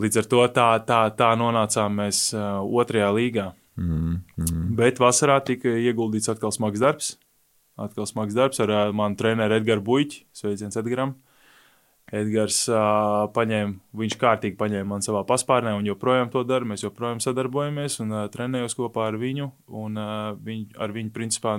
[0.00, 3.48] Līdz ar to tā, tā, tā nonācām mēs uh, otrajā līgā.
[3.80, 4.68] Mm, mm.
[4.78, 7.14] Bet vasarā tika ieguldīts atkal smags darbs.
[7.80, 10.22] Atkal smags darbs ar uh, manu treneru Edgars Buļķi.
[10.36, 11.16] Sveiciens Edgars.
[12.10, 16.66] Edgars uh, paņēma, viņš kārtīgi paņēma man savā paspārnē un joprojām to dara.
[16.66, 19.50] Mēs joprojām sadarbojamies un uh, trenējos kopā ar viņu.
[19.78, 21.54] Un, uh, viņ, ar viņu principā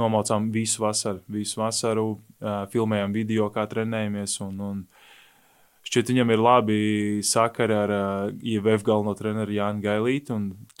[0.00, 1.20] nomaucām visu vasaru.
[1.28, 4.38] Visu vasaru uh, filmējām video, kā trenējamies.
[4.46, 4.82] Un, un,
[5.80, 6.78] Šķiet, viņam ir labi
[7.24, 10.36] sakari ar uh, IVF galveno treneru Jānu Gailītu.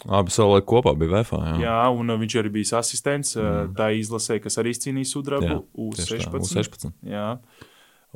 [0.06, 1.40] Abi savulaik kopā bija VFA.
[1.48, 3.72] Jā, jā un uh, viņš arī bija asistents mm.
[3.78, 6.36] tā izlasē, kas arī izcīnīja sudrabu U16.
[6.36, 6.92] U16.
[7.08, 7.30] Jā.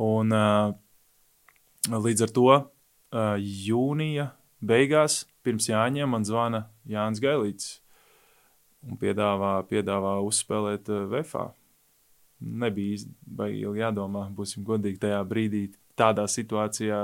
[0.05, 0.77] Un, uh,
[2.05, 2.66] līdz ar to uh,
[3.40, 4.29] jūnija
[4.64, 7.79] beigās, pirms Jāņiem, man zvana Jānis Gailīts
[8.85, 11.49] un piedāvā, piedāvā uzspēlēt uh, VFA.
[12.44, 15.70] Nebija baigi jādomā, būsim godīgi tajā brīdī.
[15.94, 17.00] Tādā situācijā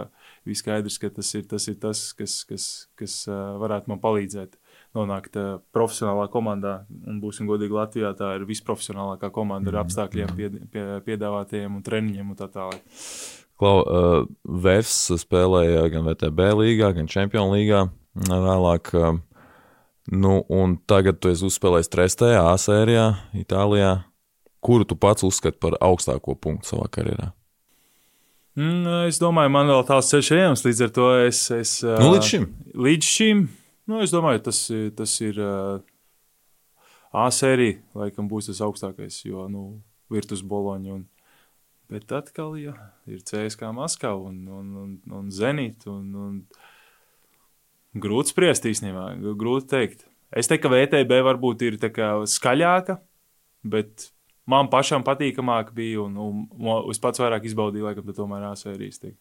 [0.47, 2.65] bija skaidrs, ka tas ir tas, ir tas kas, kas,
[2.99, 4.57] kas varētu man palīdzēt
[4.99, 5.37] nonākt
[5.75, 6.81] profesionālā komandā.
[7.07, 11.87] Un būsim godīgi, Latvijā tā ir visprofesionālākā komanda ar mhm, apstākļiem, pie, pie, piedāvātajiem un
[11.87, 12.83] treniņiem un tā tālāk.
[13.61, 17.85] Klau, uh, Vēfs spēlēja gan VTB līgā, gan Čempionu līgā
[18.31, 18.95] vēlāk.
[18.97, 19.19] Uh,
[20.11, 23.99] nu, un tagad tu esi uzspēlējis trešajā A sērijā, Itālijā.
[24.65, 27.31] Kuru tu pats uzskati par augstāko punktu savā karjerā?
[28.59, 31.47] Mm, es domāju, man vēl tāds ceļš ejams, līdz ar to es.
[31.55, 32.47] es nu, līdz šim?
[32.75, 33.49] Līdz šim
[33.91, 34.59] Nu, es domāju, tas,
[34.95, 35.39] tas ir
[37.11, 39.65] A sērija, laikam būs tas augstākais, jo nu,
[40.13, 40.93] virtus boloņi.
[40.95, 41.01] Un,
[41.91, 42.77] bet atkal ja,
[43.11, 45.89] ir CSK Maskava un, un, un, un Zenīt.
[45.91, 46.37] Un, un,
[47.99, 49.09] grūti spriest īstenībā,
[49.41, 50.07] grūti teikt.
[50.31, 51.81] Es teiktu, ka VTB varbūt ir
[52.31, 53.01] skaļāka,
[53.67, 54.13] bet
[54.51, 59.03] man pašam patīkamāk bija un, un, un es pats vairāk izbaudīju, laikam, tomēr A sērijas.
[59.03, 59.19] Teikt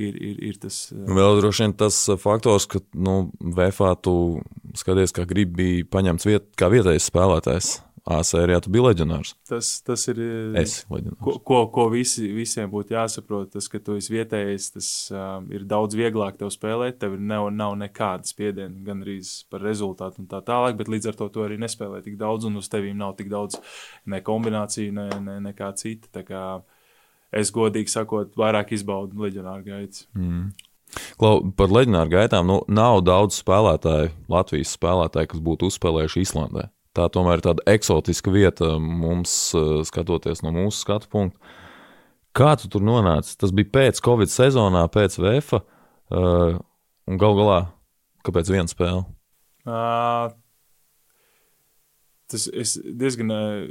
[0.00, 0.90] ir, ir, ir tas.
[0.92, 1.06] Uh...
[1.16, 4.42] Vēl droši vien tas faktors, ka nu, VFā tu
[4.76, 7.72] skaties, kā gribi bija paņemts viet, kā vietējais spēlētājs.
[8.06, 9.32] A sērijā tu biji leģionārs.
[9.50, 10.20] Tas, tas ir.
[10.22, 14.90] Uh, es ko, ko, ko visi, visiem būtu jāsaprot, tas, ka tu esi vietējais, tas
[15.10, 17.00] um, ir daudz vieglāk tev spēlēt.
[17.02, 19.16] Tev nav, nav nekāda spiediena, gan arī
[19.50, 22.62] par rezultātu un tā tālāk, bet līdz ar to tu arī nespēlē tik daudz, un
[22.62, 23.58] uz tevīm nav tik daudz
[24.06, 26.12] ne kombināciju, ne, ne, nekā cita.
[26.14, 26.44] Tā kā,
[27.34, 30.06] es godīgi sakot, vairāk izbaudu leģionāru gaitas.
[30.14, 30.54] Mm.
[31.18, 36.68] Klau, par leģionāru gaitām nu, nav daudz spēlētāju, Latvijas spēlētāju, kas būtu uzspēlējuši Islandē.
[36.96, 41.36] Tā tomēr ir tāda eksotiska vieta mums, eh, skatoties no mūsu skatu punkta.
[42.36, 43.36] Kā tu tur nonāci?
[43.36, 45.60] Tas bija pēc Covid sezonā, pēc VF, uh,
[46.12, 46.58] eh,
[47.08, 47.60] un gal galā,
[48.24, 49.06] kāpēc viena spēle?
[49.64, 50.32] Uh,
[52.28, 53.68] tas ir diezgan uh,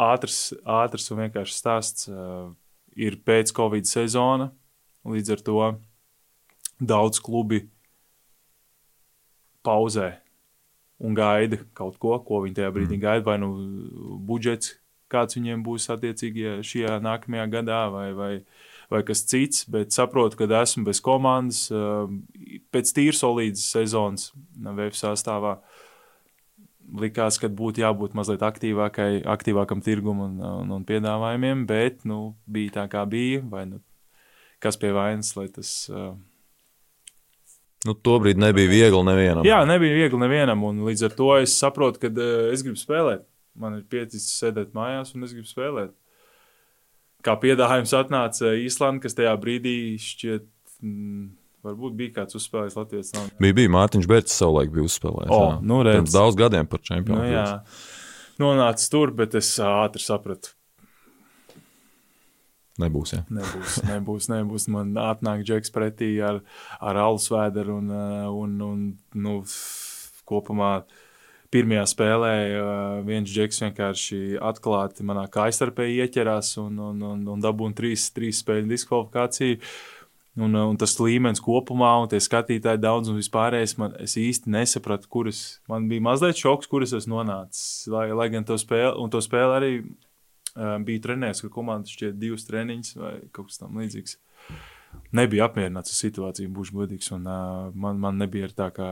[0.00, 2.08] ātrs, ātrs un vienkāršs stāsts.
[2.08, 2.54] Uh,
[2.96, 4.50] ir pēc Covid sezona.
[5.04, 5.66] Līdz ar to
[6.80, 7.66] daudz klubi
[9.62, 10.16] pauzē
[10.98, 13.02] un gaida kaut ko, ko viņi tajā brīdī mm.
[13.04, 13.24] gaida.
[13.26, 13.50] Vai nu
[14.28, 14.76] budžets,
[15.12, 18.30] kāds viņiem būs attiecīgi šajā nākamajā gadā, vai, vai,
[18.92, 19.66] vai kas cits.
[19.72, 21.66] Bet saprotu, ka esmu bez komandas,
[22.74, 25.58] pēc tīra solīdas sezonas VF sastāvā.
[26.86, 32.76] Likās, ka būtu jābūt mazliet aktīvākai, aktīvākam tirgumam un, un, un piedāvājumiem, bet nu, bija
[32.76, 33.40] tā, kā bija.
[33.50, 33.80] Vai, nu,
[34.62, 35.74] kas pie vainas, lai tas.
[35.90, 36.14] Uh...
[37.86, 39.46] Nu, Tobrīd nebija viegli nevienam.
[39.46, 40.64] Jā, nebija viegli nevienam.
[40.86, 43.24] Līdz ar to es saprotu, ka uh, es gribu spēlēt.
[43.56, 45.94] Man ir pieticis sēdēt mājās, un es gribu spēlēt.
[47.24, 50.46] Kā piedāvājums atnāca Īslanda, kas tajā brīdī šķiet.
[50.84, 51.34] Mm,
[51.66, 53.40] Varbūt bija kāds uzspēlējis Latvijas monētu.
[53.42, 55.32] Bija, bija Mārtiņš Bērts, savulaik bija uzspēlējis.
[55.34, 55.56] O, jā.
[55.66, 55.78] nu.
[55.88, 57.18] Pirms daudz gadiem par čempionu.
[57.18, 57.46] Nu, jā,
[58.42, 60.52] nonācis tur, bet es ātri sapratu.
[62.82, 63.22] Nebūs, ja.
[63.32, 64.68] nebūs, nebūs, nebūs.
[64.72, 66.42] Man atnāk džeks pretī ar,
[66.76, 67.90] ar alus vēderu un,
[68.28, 68.86] un, un
[69.16, 69.36] nu,
[70.28, 70.72] kopumā
[71.54, 72.32] pirmajā spēlē
[73.06, 78.68] viens džeks vienkārši atklāti manā kājstarpē ieķerās un, un, un, un dabūna trīs, trīs spēļu
[78.74, 79.60] diskvalifikāciju.
[80.36, 85.08] Un, uh, un tas līmenis kopumā, un tie skatītāji daudz un vispārējais, man īsti nesapratu,
[85.08, 87.62] kuras man bija mazliet šoks, kuras es nonācu.
[87.94, 89.70] Lai, lai gan to spēli, un to spēli arī
[90.56, 94.18] uh, bija trenējis, ka komanda šķiet divas treniņas vai kaut kas tam līdzīgs.
[95.16, 98.90] Nebija apmierināts ar situāciju, būšu godīgs, un uh, man, man nebija tā kā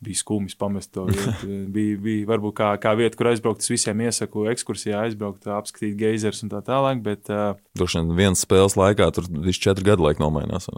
[0.00, 1.48] bija skumjas pamest to vietu.
[1.74, 3.64] bija, bija varbūt kā, kā vieta, kur aizbraukt.
[3.64, 7.02] Es visiem iesaku ekskursijā aizbraukt, apskatīt geizers un tā tālāk.
[7.04, 10.70] Bet, uh, Droši vien vienas spēles laikā tur viss četri gadu laika nomainās.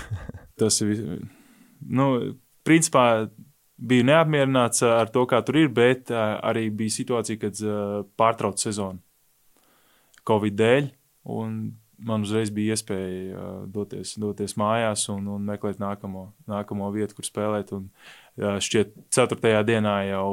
[0.60, 1.22] tas ir.
[1.84, 2.08] Nu,
[2.66, 3.28] principā
[3.78, 9.03] biju neapmierināts ar to, kā tur ir, bet arī bija situācija, kad uh, pārtrauc sezonu
[10.28, 10.90] Covid dēļ.
[12.04, 17.26] Man uzreiz bija iespēja uh, doties, doties mājās un, un meklēt nākamo, nākamo vietu, kur
[17.28, 17.70] spēlēt.
[17.76, 17.86] Un,
[18.42, 19.38] uh, šķiet, 4.
[19.64, 20.28] dienā jau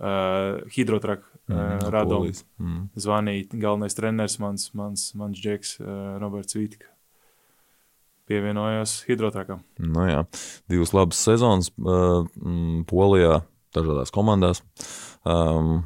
[0.00, 2.90] uh, hidrotraka uh, radonis mm.
[3.00, 6.92] zvanīja galvenais treneris, mans, mans, mans džeks, uh, Roberts Vītika.
[8.30, 9.64] Pievienojos hidrotrakam.
[9.82, 10.20] Nu jā,
[10.70, 12.28] divas labas sezonas uh,
[12.86, 13.40] Polijā,
[13.74, 14.62] dažādās komandās.
[15.26, 15.80] Um,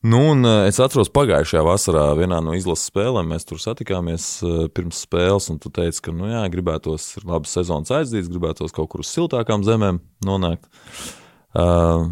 [0.00, 4.62] Nu, un eh, es atceros, pagājušajā vasarā vienā no izlases spēlēm mēs tur satikāmies eh,
[4.72, 9.04] pirms spēles, un tu teici, ka, nu, jā, gribētos labas sezonas aizdīt, gribētos kaut kur
[9.04, 10.64] uz siltākām zemēm nonākt.
[11.50, 12.06] Uh,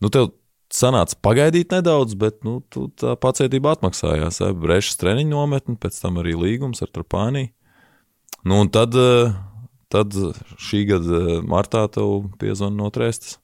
[0.00, 0.30] nu, tev
[0.72, 4.40] sanāca pagaidīt nedaudz, bet nu, tā pacietība atmaksājās.
[4.40, 4.52] Ja?
[4.56, 7.50] Brešas treniņu nometne, pēc tam arī līgums ar Trapāniju.
[8.46, 8.94] Nu, un tad,
[9.92, 10.14] tad
[10.62, 13.40] šī gada martā tev piezvanīja no Trēstas.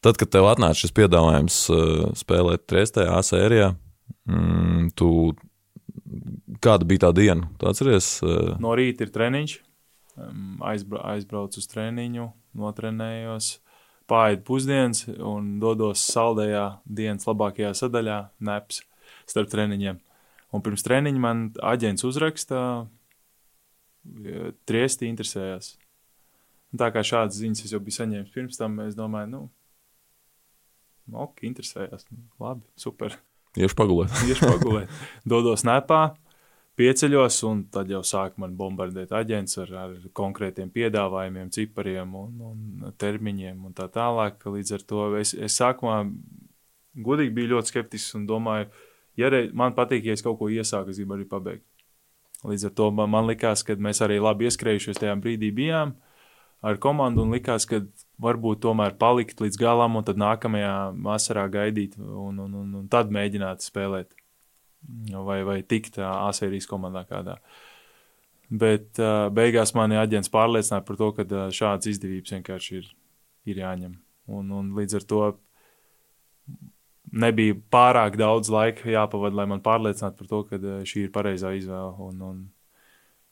[0.00, 3.72] Tad, kad tev atnāca šis piedāvājums uh, spēlēt trešajā A sērijā,
[4.24, 5.10] mm, tu,
[6.64, 7.50] kāda bija tā diena?
[7.60, 8.14] Tu atceries?
[8.24, 8.54] Uh...
[8.62, 9.58] No rīta ir treniņš,
[10.72, 13.50] aizbra aizbraucu uz treniņu, notrenējos,
[14.10, 18.80] pāriet pusdienas un dodos saldējā dienas labākajā sadaļā, neps
[19.28, 20.00] starp treniņiem.
[20.50, 22.64] Un pirms treniņa man aģents uzraksta,
[24.66, 25.74] triesti interesējās.
[26.72, 29.46] Un tā kā šādas ziņas es jau biju saņēmis pirms tam, es domāju, nu,
[31.14, 32.06] ok, interesējās.
[32.40, 33.16] Labi, super.
[33.58, 34.14] Iešu pagulēt.
[34.30, 34.92] Iešu pagulēt.
[35.28, 36.02] Dodos nepā,
[36.78, 42.94] pieceļos, un tad jau sāk man bombardēt aģents ar, ar konkrētiem piedāvājumiem, cipariem un, un
[43.00, 44.46] termiņiem un tā tālāk.
[44.46, 46.04] Līdz ar to es, es sākumā
[47.04, 48.70] godīgi biju ļoti skeptisks un domāju,
[49.20, 51.66] ja re, man patīk, ja es kaut ko iesāku, es gribu arī pabeigt.
[52.46, 55.92] Līdz ar to man, man likās, ka mēs arī labi ieskrējušies tajā brīdī bijām
[56.64, 57.82] ar komandu un likās, ka
[58.20, 63.12] varbūt tomēr palikt līdz galam, un tad nākamajā vasarā gaidīt, un, un, un, un tad
[63.14, 64.12] mēģināt spēlēt
[65.26, 67.38] vai, vai tikt A-sērijas komandā kādā.
[68.50, 72.88] Bet uh, beigās mani aģents pārliecināja par to, ka uh, šādas izdevības vienkārši ir,
[73.46, 73.94] ir jāņem.
[74.30, 75.20] Un, un līdz ar to
[77.10, 81.54] nebija pārāk daudz laika jāpavada, lai man pārliecinātu par to, ka uh, šī ir pareizā
[81.58, 81.94] izvēle.
[82.08, 82.42] Un, un,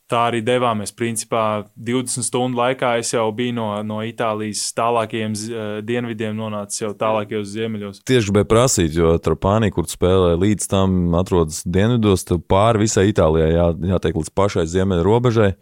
[0.08, 0.92] tā arī devāmies.
[0.96, 1.42] Principā
[1.76, 7.52] 20 stundu laikā es jau biju no, no Itālijas tālākajiem uh, dienvidiem, nonācis jau tālākajos
[7.52, 8.02] ziemeļos.
[8.08, 13.52] Tieši gribēju prasīt, jo Trapānī, kur spēlē līdz tam, atrodas dienvidos, tad pāri visai Itālijai
[13.52, 15.52] jā, jātiek līdz pašai ziemeļa robežai.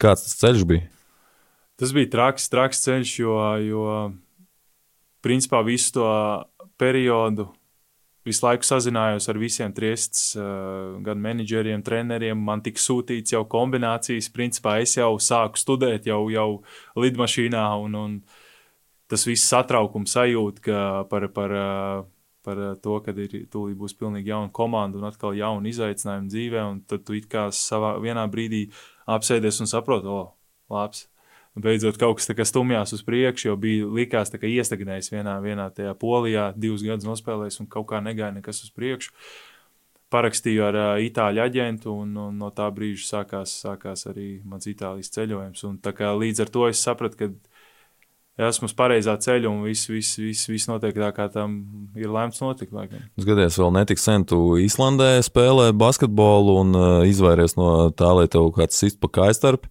[0.00, 0.88] Kāds tas ceļš bija?
[1.80, 3.84] Tas bija traks, traks ceļš, jo, jo
[5.24, 6.08] principā visu to
[6.78, 7.48] periodu
[8.24, 12.40] visu laiku sazinājos ar visiem triestas, uh, gan menedžeriem, treneriem.
[12.40, 14.30] Man tika sūtīts jau kombinācijas.
[14.34, 16.48] Principā es jau sāku studēt, jau, jau
[16.98, 17.64] lidmašīnā.
[17.84, 18.18] Un, un
[19.10, 21.56] tas viss satraukums sajūta par, par,
[22.44, 26.68] par to, ka ir tūlīt būs pilnīgi jauna komanda un atkal jauna izaicinājuma dzīvē.
[26.72, 28.66] Un tad tu it kā savā vienā brīdī
[29.10, 30.30] apsēdies un saproti, o,
[30.72, 31.08] labs
[31.54, 36.50] beidzot kaut kas stumjās uz priekšu, jo bija likās, ka iestagnējis vienā, vienā tajā polijā,
[36.56, 39.14] divus gadus nospēlējis un kaut kā negāja nekas uz priekšu.
[40.14, 45.10] Parakstīju ar uh, itāļu aģentu, un, un no tā brīža sākās, sākās arī mans itālijas
[45.14, 45.64] ceļojums.
[45.66, 50.18] Un, kā, līdz ar to es sapratu, ka esmu uz pareizā ceļa un viss, viss,
[50.18, 51.56] viss, viss notiek tā, kā tam
[51.98, 52.74] ir lēmts notikt.
[53.18, 58.26] Es gadījos, vēl netik sen tu Īslandē spēlē basketbolu un uh, izvairies no tā, lai
[58.30, 59.70] tev kāds sist pa kājstarpi.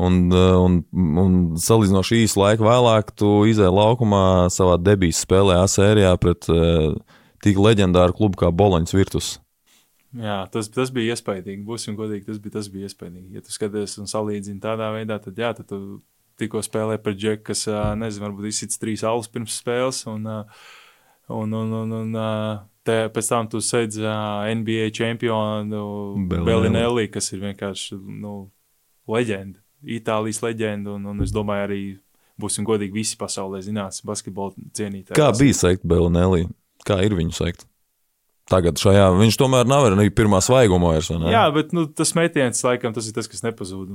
[0.00, 0.80] Un, eh, un,
[1.20, 6.94] un salīdzinoši īsu laiku vēlāk, tu izēji laukumā savā debijas spēlē A sērijā pret uh,
[7.44, 9.30] tik leģendāru klubu kā Boloņas Virtus.
[10.16, 11.62] Jā, tas, tas bija iespaidīgi.
[11.66, 13.36] Būsim godīgi, tas bija, tas bija iespaidīgi.
[13.36, 16.00] Ja tu skaties un salīdzini tādā veidā, tad jā, tad tu
[16.40, 20.02] tikko spēlē pret džeku, kas, uh, nezinu, varbūt izsits trīs alus pirms spēles.
[20.10, 20.26] Un,
[21.28, 22.20] un, un, un, un
[22.88, 24.00] te, pēc tam tu sēdz
[24.62, 25.84] NBA čempionu
[26.30, 28.38] Belinelli, kas ir vienkārši nu,
[29.10, 29.60] leģenda.
[29.80, 31.82] Itālijas leģenda, un, un es domāju, arī
[32.40, 35.18] būsim godīgi, visi pasaulē zinās basketbola cienītāji.
[35.18, 36.48] Kā bija sekt Belinelli?
[36.86, 37.66] Kā ir viņu sekt?
[38.50, 41.12] Tagad šajā viņš tomēr nav arī pirmā svaiguma vairs.
[41.30, 43.92] Jā, bet nu, tas metiens, laikam, tas ir tas, kas nepazūd.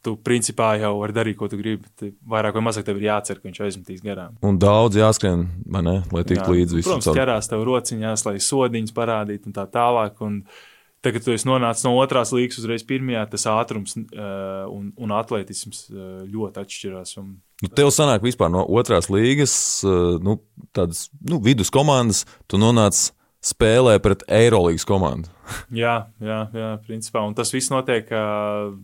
[0.00, 2.08] Tu principā jau vari darīt, ko tu gribi.
[2.32, 4.38] Vairāk vai mazāk tev ir jācer, ka viņš aizmetīs garām.
[4.46, 6.96] Un daudz jāskrien, ne, lai tiktu līdz visam.
[6.96, 10.16] Protams, ķerās tev rociņās, lai sodiņas parādītu un tā tālāk.
[10.24, 10.69] Un, uh,
[11.00, 15.86] Tagad, kad tu nonāc no otrās līnijas uzreiz pirmajā, tas ātrums uh, un, un atletisms
[15.88, 17.14] uh, ļoti atšķirās.
[17.22, 17.30] Un,
[17.64, 19.54] nu, tev sanāk vispār no otrās līgas,
[19.88, 20.36] uh, nu,
[20.76, 23.06] tādas nu, vidus komandas, tu nonāc
[23.40, 25.32] spēlē pret Eirolandes komandu.
[25.84, 27.24] jā, jā, jā, principā.
[27.24, 28.76] Un tas viss notiek uh,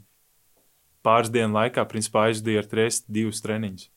[1.04, 1.84] pāris dienu laikā.
[1.90, 3.90] Principā aizdīja ar trīs, divus treniņus.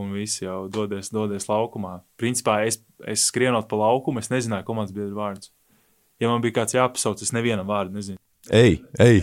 [0.00, 1.98] Un viss jau dodies, dodies laukumā.
[2.16, 5.52] Principā es, es skrienot pa laukumu, es nezināju komandas biedru vārdus
[6.20, 8.20] ja man bija kāds jāpasauc, es nevienam vārdu nezinu.
[8.50, 9.22] Ej, ej!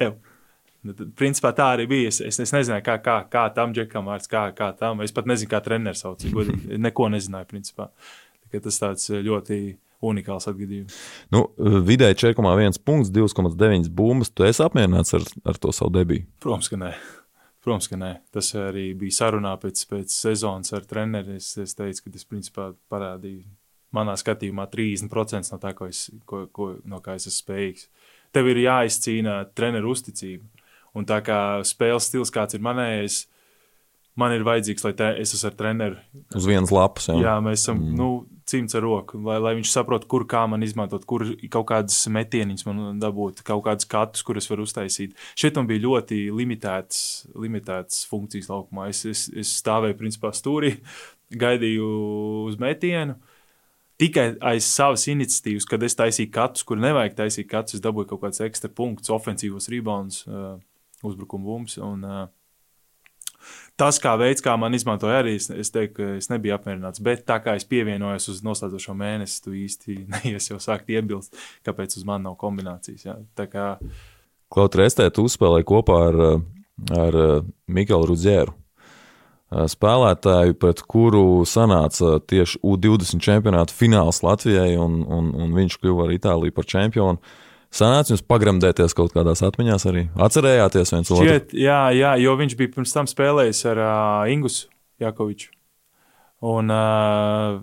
[0.84, 2.10] Nu, principā tā arī bija.
[2.12, 5.00] Es, es, es nezināju, kā, kā, kā tam džekam vārds, kā, kā tam.
[5.00, 6.20] Es pat nezinu, kā treneris sauc.
[6.28, 7.88] Godīgi, neko nezināju, principā.
[8.52, 9.56] Tas tāds ļoti
[10.04, 10.94] unikāls atgadījums.
[11.32, 11.46] Nu,
[11.88, 14.30] vidēji 4,1 punkts, 2,9 bumbas.
[14.30, 16.28] Tu esi apmierināts ar, ar to savu debiju?
[16.44, 16.92] Protams, ka nē.
[17.64, 18.12] Protams, ka nē.
[18.36, 21.40] Tas arī bija sarunā pēc, pēc sezonas ar treneri.
[21.40, 23.46] Es, es teicu, ka es principā parādīju
[23.94, 27.86] manā skatījumā 30% no tā, ko es, ko, ko, no kā es esmu spējīgs.
[28.34, 30.46] Tev ir jāizcīna treneru uzticība.
[30.94, 33.24] Un tā kā spēles stils, kāds ir manējais,
[34.18, 35.98] man ir vajadzīgs, lai te, es esmu ar treneru.
[36.38, 37.08] Uz vienas lapas.
[37.10, 37.96] Jā, jā mēs esam mm.
[37.98, 38.10] nu,
[38.46, 42.66] cimds ar roku, lai, lai viņš saprotu, kur kā man izmantot, kur kaut kādas metieniņas
[42.68, 45.16] man dabūt, kaut kādas katus, kuras var uztaisīt.
[45.38, 46.98] Šeit man bija ļoti limitēts,
[47.40, 48.90] limitēts funkcijas laukumā.
[48.92, 50.76] Es, es, es stāvēju principā stūrī,
[51.44, 51.88] gaidīju
[52.50, 53.18] uz metienu.
[54.00, 58.24] Tikai aiz savas iniciatīvas, kad es taisīju katus, kur nevajag taisīt katus, es dabūju kaut
[58.24, 60.56] kādus ekstra punktus, ofensīvos rebounds, uh,
[61.06, 61.70] uzbrukuma bumbu.
[61.78, 62.24] Uh,
[63.78, 67.02] tas, kā veids, kā man izmantoja, arī es, es teiktu, ka es nebiju apmierināts.
[67.06, 71.94] Bet tā kā es pievienojos uz noslēdzošo mēnesi, tu īsti neies jau sākt iebilst, kāpēc
[71.94, 73.06] uz mani nav kombinācijas.
[73.38, 73.68] Tā kā
[74.54, 76.20] Kaut restē tu uzspēlēji kopā ar,
[76.94, 77.16] ar
[77.66, 78.54] Mikelu Rudzēru.
[79.54, 86.14] Spēlētāju, pret kuru sanāca tieši U20 čempionāta fināls Latvijai, un, un, un viņš kļuva ar
[86.16, 87.34] Itāliju par čempionu.
[87.74, 90.04] Sanāca jums pagremdēties kaut kādās atmiņās arī?
[90.26, 91.26] Atcerējāties viens otru?
[91.26, 94.68] Šķiet, jā, jā, jo viņš bija pirms tam spēlējis ar uh, Ingusu
[95.02, 95.50] Jakoviču.
[96.44, 97.58] Un uh,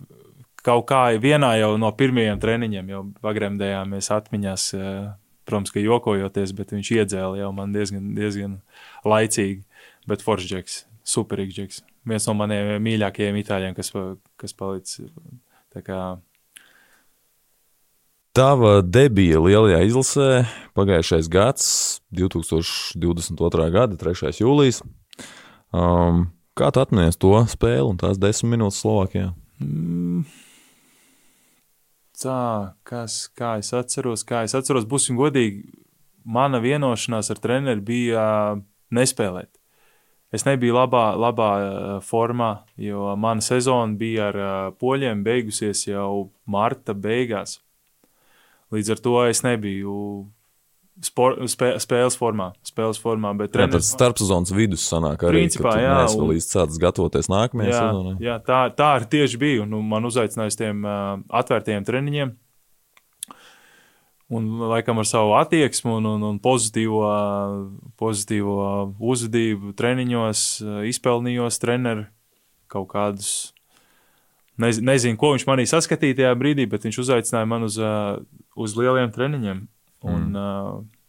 [0.68, 4.68] kaut kā vienā jau no pirmajiem treniņiem jau pagremdējāmies atmiņās.
[4.76, 5.10] Uh,
[5.48, 8.60] protams, ka jokojoties, bet viņš iedzēla jau man diezgan, diezgan
[9.08, 9.64] laicīgi.
[10.10, 10.80] Bet Forsģeks,
[11.12, 11.82] superīgs džeks.
[12.08, 13.92] Viens no maniem mīļākajiem itāļiem, kas,
[14.42, 15.12] kas palicis.
[18.32, 20.28] Tava debija lielajā izlasē
[20.78, 21.66] pagājušais gads,
[22.16, 23.68] 2022.
[23.76, 24.32] gada 3.
[24.40, 24.82] jūlijas.
[25.76, 29.34] Um, kā tu atceries to spēli un tās desmit minūtes Slovākijā?
[29.60, 30.24] Mm.
[32.22, 32.42] Tā,
[32.86, 35.64] kas, kā es atceros, kā es atceros, būsim godīgi,
[36.24, 38.26] mana vienošanās ar treneri bija
[38.94, 39.50] nespēlēt.
[40.32, 41.50] Es nebiju labā, labā
[42.08, 44.38] formā, jo mana sezona bija ar
[44.80, 47.58] poļiem beigusies jau marta beigās.
[48.72, 49.96] Līdz ar to es nebiju
[51.04, 52.52] spor, spē, spēles formā.
[52.68, 55.44] Spēles formā bet jā, tad starpsezonas vidus sanāk arī.
[55.46, 55.96] Principā, jā.
[56.02, 58.16] Mēs vēl līdz sācis gatavoties nākamajai jā, sezonai.
[58.24, 59.68] Jā, tā, tā arī tieši bija.
[59.70, 62.34] Nu, man uzaicināja uz tiem uh, atvērtiem treniņiem.
[64.32, 67.02] Un, laikam, ar savu attieksmi un, un, un pozitīvo,
[68.00, 68.62] pozitīvo
[69.12, 70.44] uzvedību treniņos
[70.88, 72.08] izpelnījos treneru
[72.72, 73.34] kaut kādus
[74.62, 77.78] Nez, nezinu, ko viņš manī saskatīja tajā brīdī, bet viņš uzaicināja mani uz,
[78.60, 79.62] uz lieliem treniņiem.
[80.06, 80.36] Un, mm.
[80.38, 81.02] uh,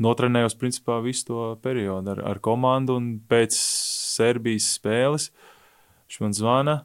[0.00, 2.98] notrenējos principā visu to periodu ar, ar komandu.
[3.30, 5.30] Pēc Serbijas spēles
[6.08, 6.76] viņš man zvana,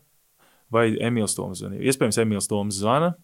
[0.72, 1.86] vai Emīls Toms zvanīja.
[1.90, 3.16] Iespējams, Emīls Toms zvana.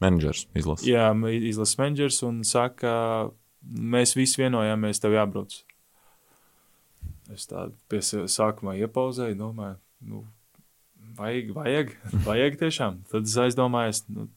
[0.00, 0.88] Menedžers izlases.
[0.88, 2.92] Jā, izlases menedžers un saka,
[3.60, 5.58] mēs visi vienojāmies, tev jābrauc.
[7.30, 9.76] Es tādu pie sākumā iepauzēju, domāju,
[10.10, 10.24] nu,
[11.18, 11.96] vajag, vajag,
[12.28, 13.02] vajag tiešām.
[13.12, 14.28] Tad es aizdomājos, nu,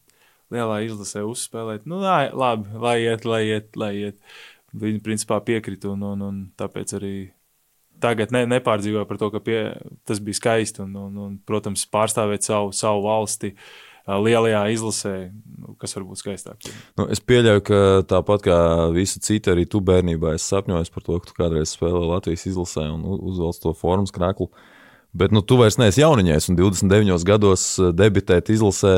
[0.53, 1.88] lielā izlasē uzspēlēt.
[1.89, 4.36] Nu, lai, labi, lai iet, lai iet, lai iet.
[4.74, 7.16] Viņi principā piekrita, un, un, un tāpēc arī
[8.03, 9.59] tagad ne, nepārdzīvoju par to, ka pie,
[10.07, 10.84] tas bija skaisti.
[10.86, 13.53] Un, un, un, protams, pārstāvēt savu, savu valsti
[14.07, 15.13] lielajā izlasē,
[15.63, 16.67] nu, kas var būt skaistāk.
[16.99, 17.79] Nu, es pieļauju, ka
[18.09, 18.57] tāpat kā
[18.95, 22.89] visi citi, arī tu bērnībā esi sapņojis par to, ka tu kādreiz spēlēji Latvijas izlasē
[22.91, 24.49] un uzvelc to formas krāklu.
[25.13, 28.93] Bet nu, tu vairs neesi jauniņais, un 29 gados debitēt izlasē,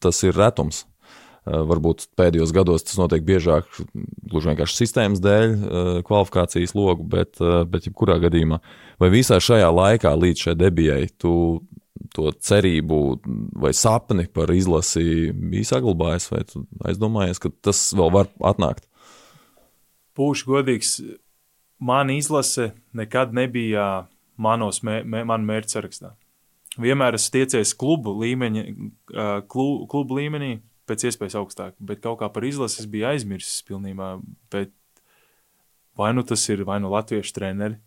[0.00, 0.86] tas ir retums.
[1.46, 3.68] Varbūt pēdējos gados tas notiek biežāk,
[4.26, 5.52] gluži vienkārši sistēmas dēļ,
[6.08, 7.38] kvalifikācijas logu, bet,
[7.70, 8.58] bet jebkurā gadījumā,
[8.98, 11.36] vai visā šajā laikā līdz šai debijai, tu
[12.16, 12.98] to cerību
[13.60, 16.42] vai sapni par izlasi biji saglabājis, vai
[16.90, 18.88] aizdomājies, ka tas vēl var atnākt?
[20.16, 20.94] Būšu godīgs,
[21.78, 24.06] man izlase nekad nebija
[24.40, 26.14] manos mē, mē, manu mērķu sarakstā.
[26.76, 28.64] Vienmēr esmu tiecies klubu, līmeņa,
[29.48, 30.58] klubu, klubu līmenī,
[30.88, 34.16] pēc iespējas augstāk, bet kaut kā par izlasi es biju aizmirsis pilnībā.
[34.52, 34.72] Bet
[35.96, 37.80] vai nu tas ir, vai nu latviešu treneri.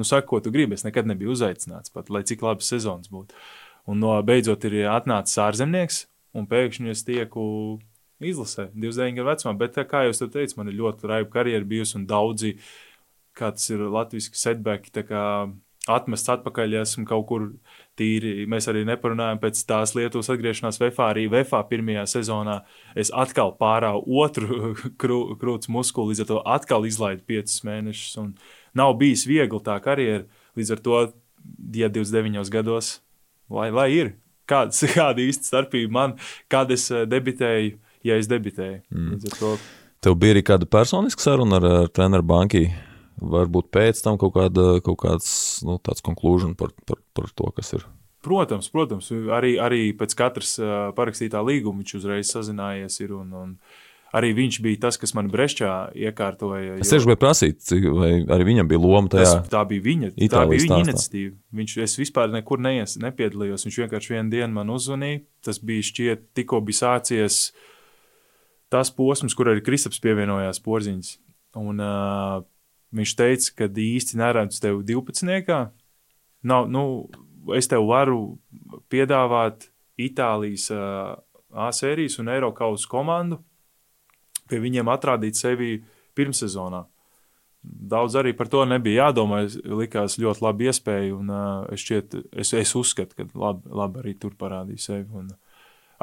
[0.00, 0.74] Nu, saka, ko tu gribi.
[0.74, 3.36] Es nekad nebiju uzaicināts, pat lai cik labs sezonas būtu.
[3.90, 6.04] Un no beidzot ir atnācis ārzemnieks,
[6.38, 7.44] un pēkšņi es tieku
[8.22, 9.56] izlasē, 29 gadu vecumā.
[9.58, 12.54] Bet, kā jau teicu, man ir ļoti raiba karjera bijusi, un daudzi,
[13.38, 14.92] kā tas ir latviešu setbacki,
[15.90, 17.46] atmests atpakaļ, ja esmu kaut kur
[17.98, 18.46] tīri.
[18.50, 21.08] Mēs arī neparunājam pēc tās Lietuvas atgriešanās VFā.
[21.10, 22.60] Arī VFā pirmajā sezonā
[22.98, 24.72] es atkal pārāvu otru
[25.02, 28.30] krū, krūts muskuli, līdz ar to atkal izlaidu piecus mēnešus.
[28.78, 30.26] Nav bijis viegli tā karjera.
[30.58, 31.00] Līdz ar to,
[31.74, 32.98] ja 29 gados,
[33.52, 34.14] lai, lai ir
[34.48, 36.16] kāds, kāda īsta starpība man,
[36.52, 37.76] kad es eh, debitēju,
[38.08, 38.82] ja es debitēju.
[38.90, 39.60] Mm.
[40.02, 42.66] Tev bija arī kāda personiska saruna ar, ar treneru Banku?
[43.22, 45.32] varbūt pēc tam kaut, kāda, kaut kāds
[45.66, 47.86] nu, tāds konklūžs par, par, par to, kas ir.
[48.22, 53.00] Protams, protams, arī, arī pēc katras uh, parakstītā līguma viņš uzreiz sazinājies.
[53.02, 53.56] Ir, un, un
[54.16, 55.72] arī viņš bija tas, kas man brešķā
[56.08, 56.76] iekārtoja.
[56.82, 59.30] Es tieši gribēju prasīt, vai arī viņam bija loma tajā.
[59.40, 61.34] Tas, tā bija viņa, tā Itālijas bija viņa iniciatīva.
[61.60, 63.66] Viņš, es vispār nekur neies, nepiedalījos.
[63.68, 65.24] Viņš vienkārši vienu dienu man uzzvanīja.
[65.48, 67.40] Tas bija šķiet, tikko bija sācies
[68.72, 71.16] tas posms, kur arī Kristaps pievienojās porziņš.
[71.60, 72.44] Un uh,
[72.96, 75.58] viņš teica, ka īsti neredz tevi 12.
[76.48, 76.86] Nav, nu,
[77.56, 78.22] es tev varu
[78.92, 79.68] piedāvāt
[80.00, 81.20] Itālijas uh,
[81.52, 83.36] A sērijas un Eiropas komandu,
[84.52, 85.78] pie viņiem atrādīt sevi
[86.16, 86.84] pirmssezonā.
[87.62, 89.44] Daudz arī par to nebija jādomā.
[89.46, 91.30] Es likās ļoti labi iespēja, un
[91.72, 95.06] es, šķiet, es, es uzskatu, ka labi, labi arī tur parādīja sevi.
[95.20, 95.30] Un,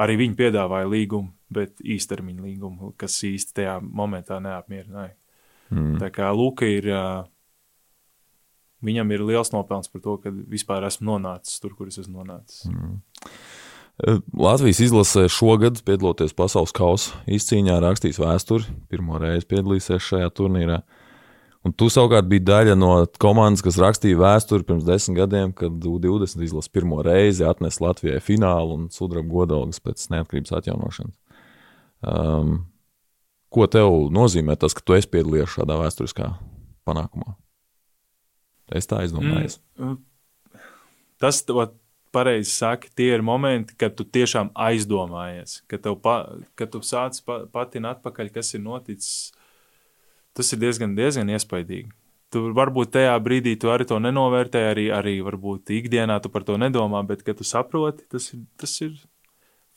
[0.00, 5.12] arī viņi piedāvāja līgumu, bet īstermiņa līgumu, kas īsti tajā momentā neapmierināja.
[5.70, 5.98] Mm.
[6.00, 6.88] Tā kā Luka ir,
[8.86, 12.64] viņam ir liels nopelns par to, ka vispār esmu nonācis tur, kur es esmu nonācis.
[12.72, 12.96] Mm.
[14.38, 18.68] Latvijas izlasē šogad, piedaloties pasaules kausa izcīņā, rakstīs vēsturi.
[18.88, 20.80] Pirmo reizi piedalīsies šajā turnīrā.
[21.66, 26.46] Un tu savukārt biji daļa no komandas, kas rakstīja vēsturi pirms desmit gadiem, kad U20
[26.46, 31.18] izlase pirmo reizi atnesa Latvijai finālu un sudraba godalgas pēc neatkarības atjaunošanas.
[32.00, 32.54] Um,
[33.52, 36.30] ko tev nozīmē tas, ka tu esi piedalījies šādā vēsturiskā
[36.88, 37.34] panākumā?
[38.72, 39.58] Es tā izdomāju.
[39.76, 39.98] Mm,
[41.20, 41.76] tas vat,
[42.14, 46.16] pareizi saka, tie ir momenti, kad tu tiešām aizdomājies, kad, pa,
[46.58, 49.30] kad tu sāc pa, patin atpakaļ, kas ir noticis.
[50.36, 51.90] Tas ir diezgan, diezgan iespaidīgi.
[52.30, 56.54] Tu varbūt tajā brīdī tu arī to nenovērtē, arī, arī varbūt ikdienā tu par to
[56.60, 58.94] nedomā, bet, kad tu saproti, tas ir, tas ir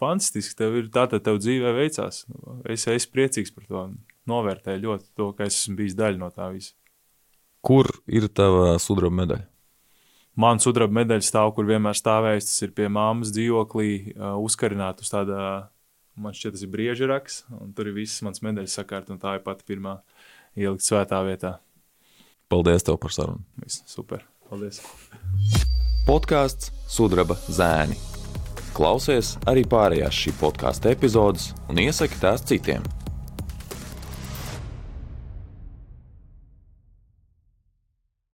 [0.01, 0.59] fantastiski.
[0.59, 2.23] Tev ir tā, tad tev dzīvē veicās.
[2.69, 3.88] Es esmu priecīgs par to.
[4.29, 6.77] Novērtēju ļoti to, ka es esmu bijis daļa no tā visa.
[7.65, 9.52] Kur ir tava sudraba medaļa?
[10.39, 12.47] Man sudraba medaļa stāv, kur vienmēr stāvējis.
[12.49, 13.89] Tas ir pie māmas dzīvoklī,
[14.41, 15.41] uzkarināta uz tāda,
[16.17, 19.38] man šķiet, tas ir brieža raks, un tur ir visas manas medaļas sakārt, un tā
[19.38, 19.99] ir pati pirmā
[20.57, 21.59] ielikt svētā vietā.
[22.49, 23.45] Paldies tev par sarunu.
[23.61, 24.25] Viss super.
[24.49, 24.81] Paldies.
[26.09, 27.95] Podkāsts Sudraba zēni.
[28.73, 32.81] Klausies arī pārējās šī podkāstu epizodes un iesaki tās citiem.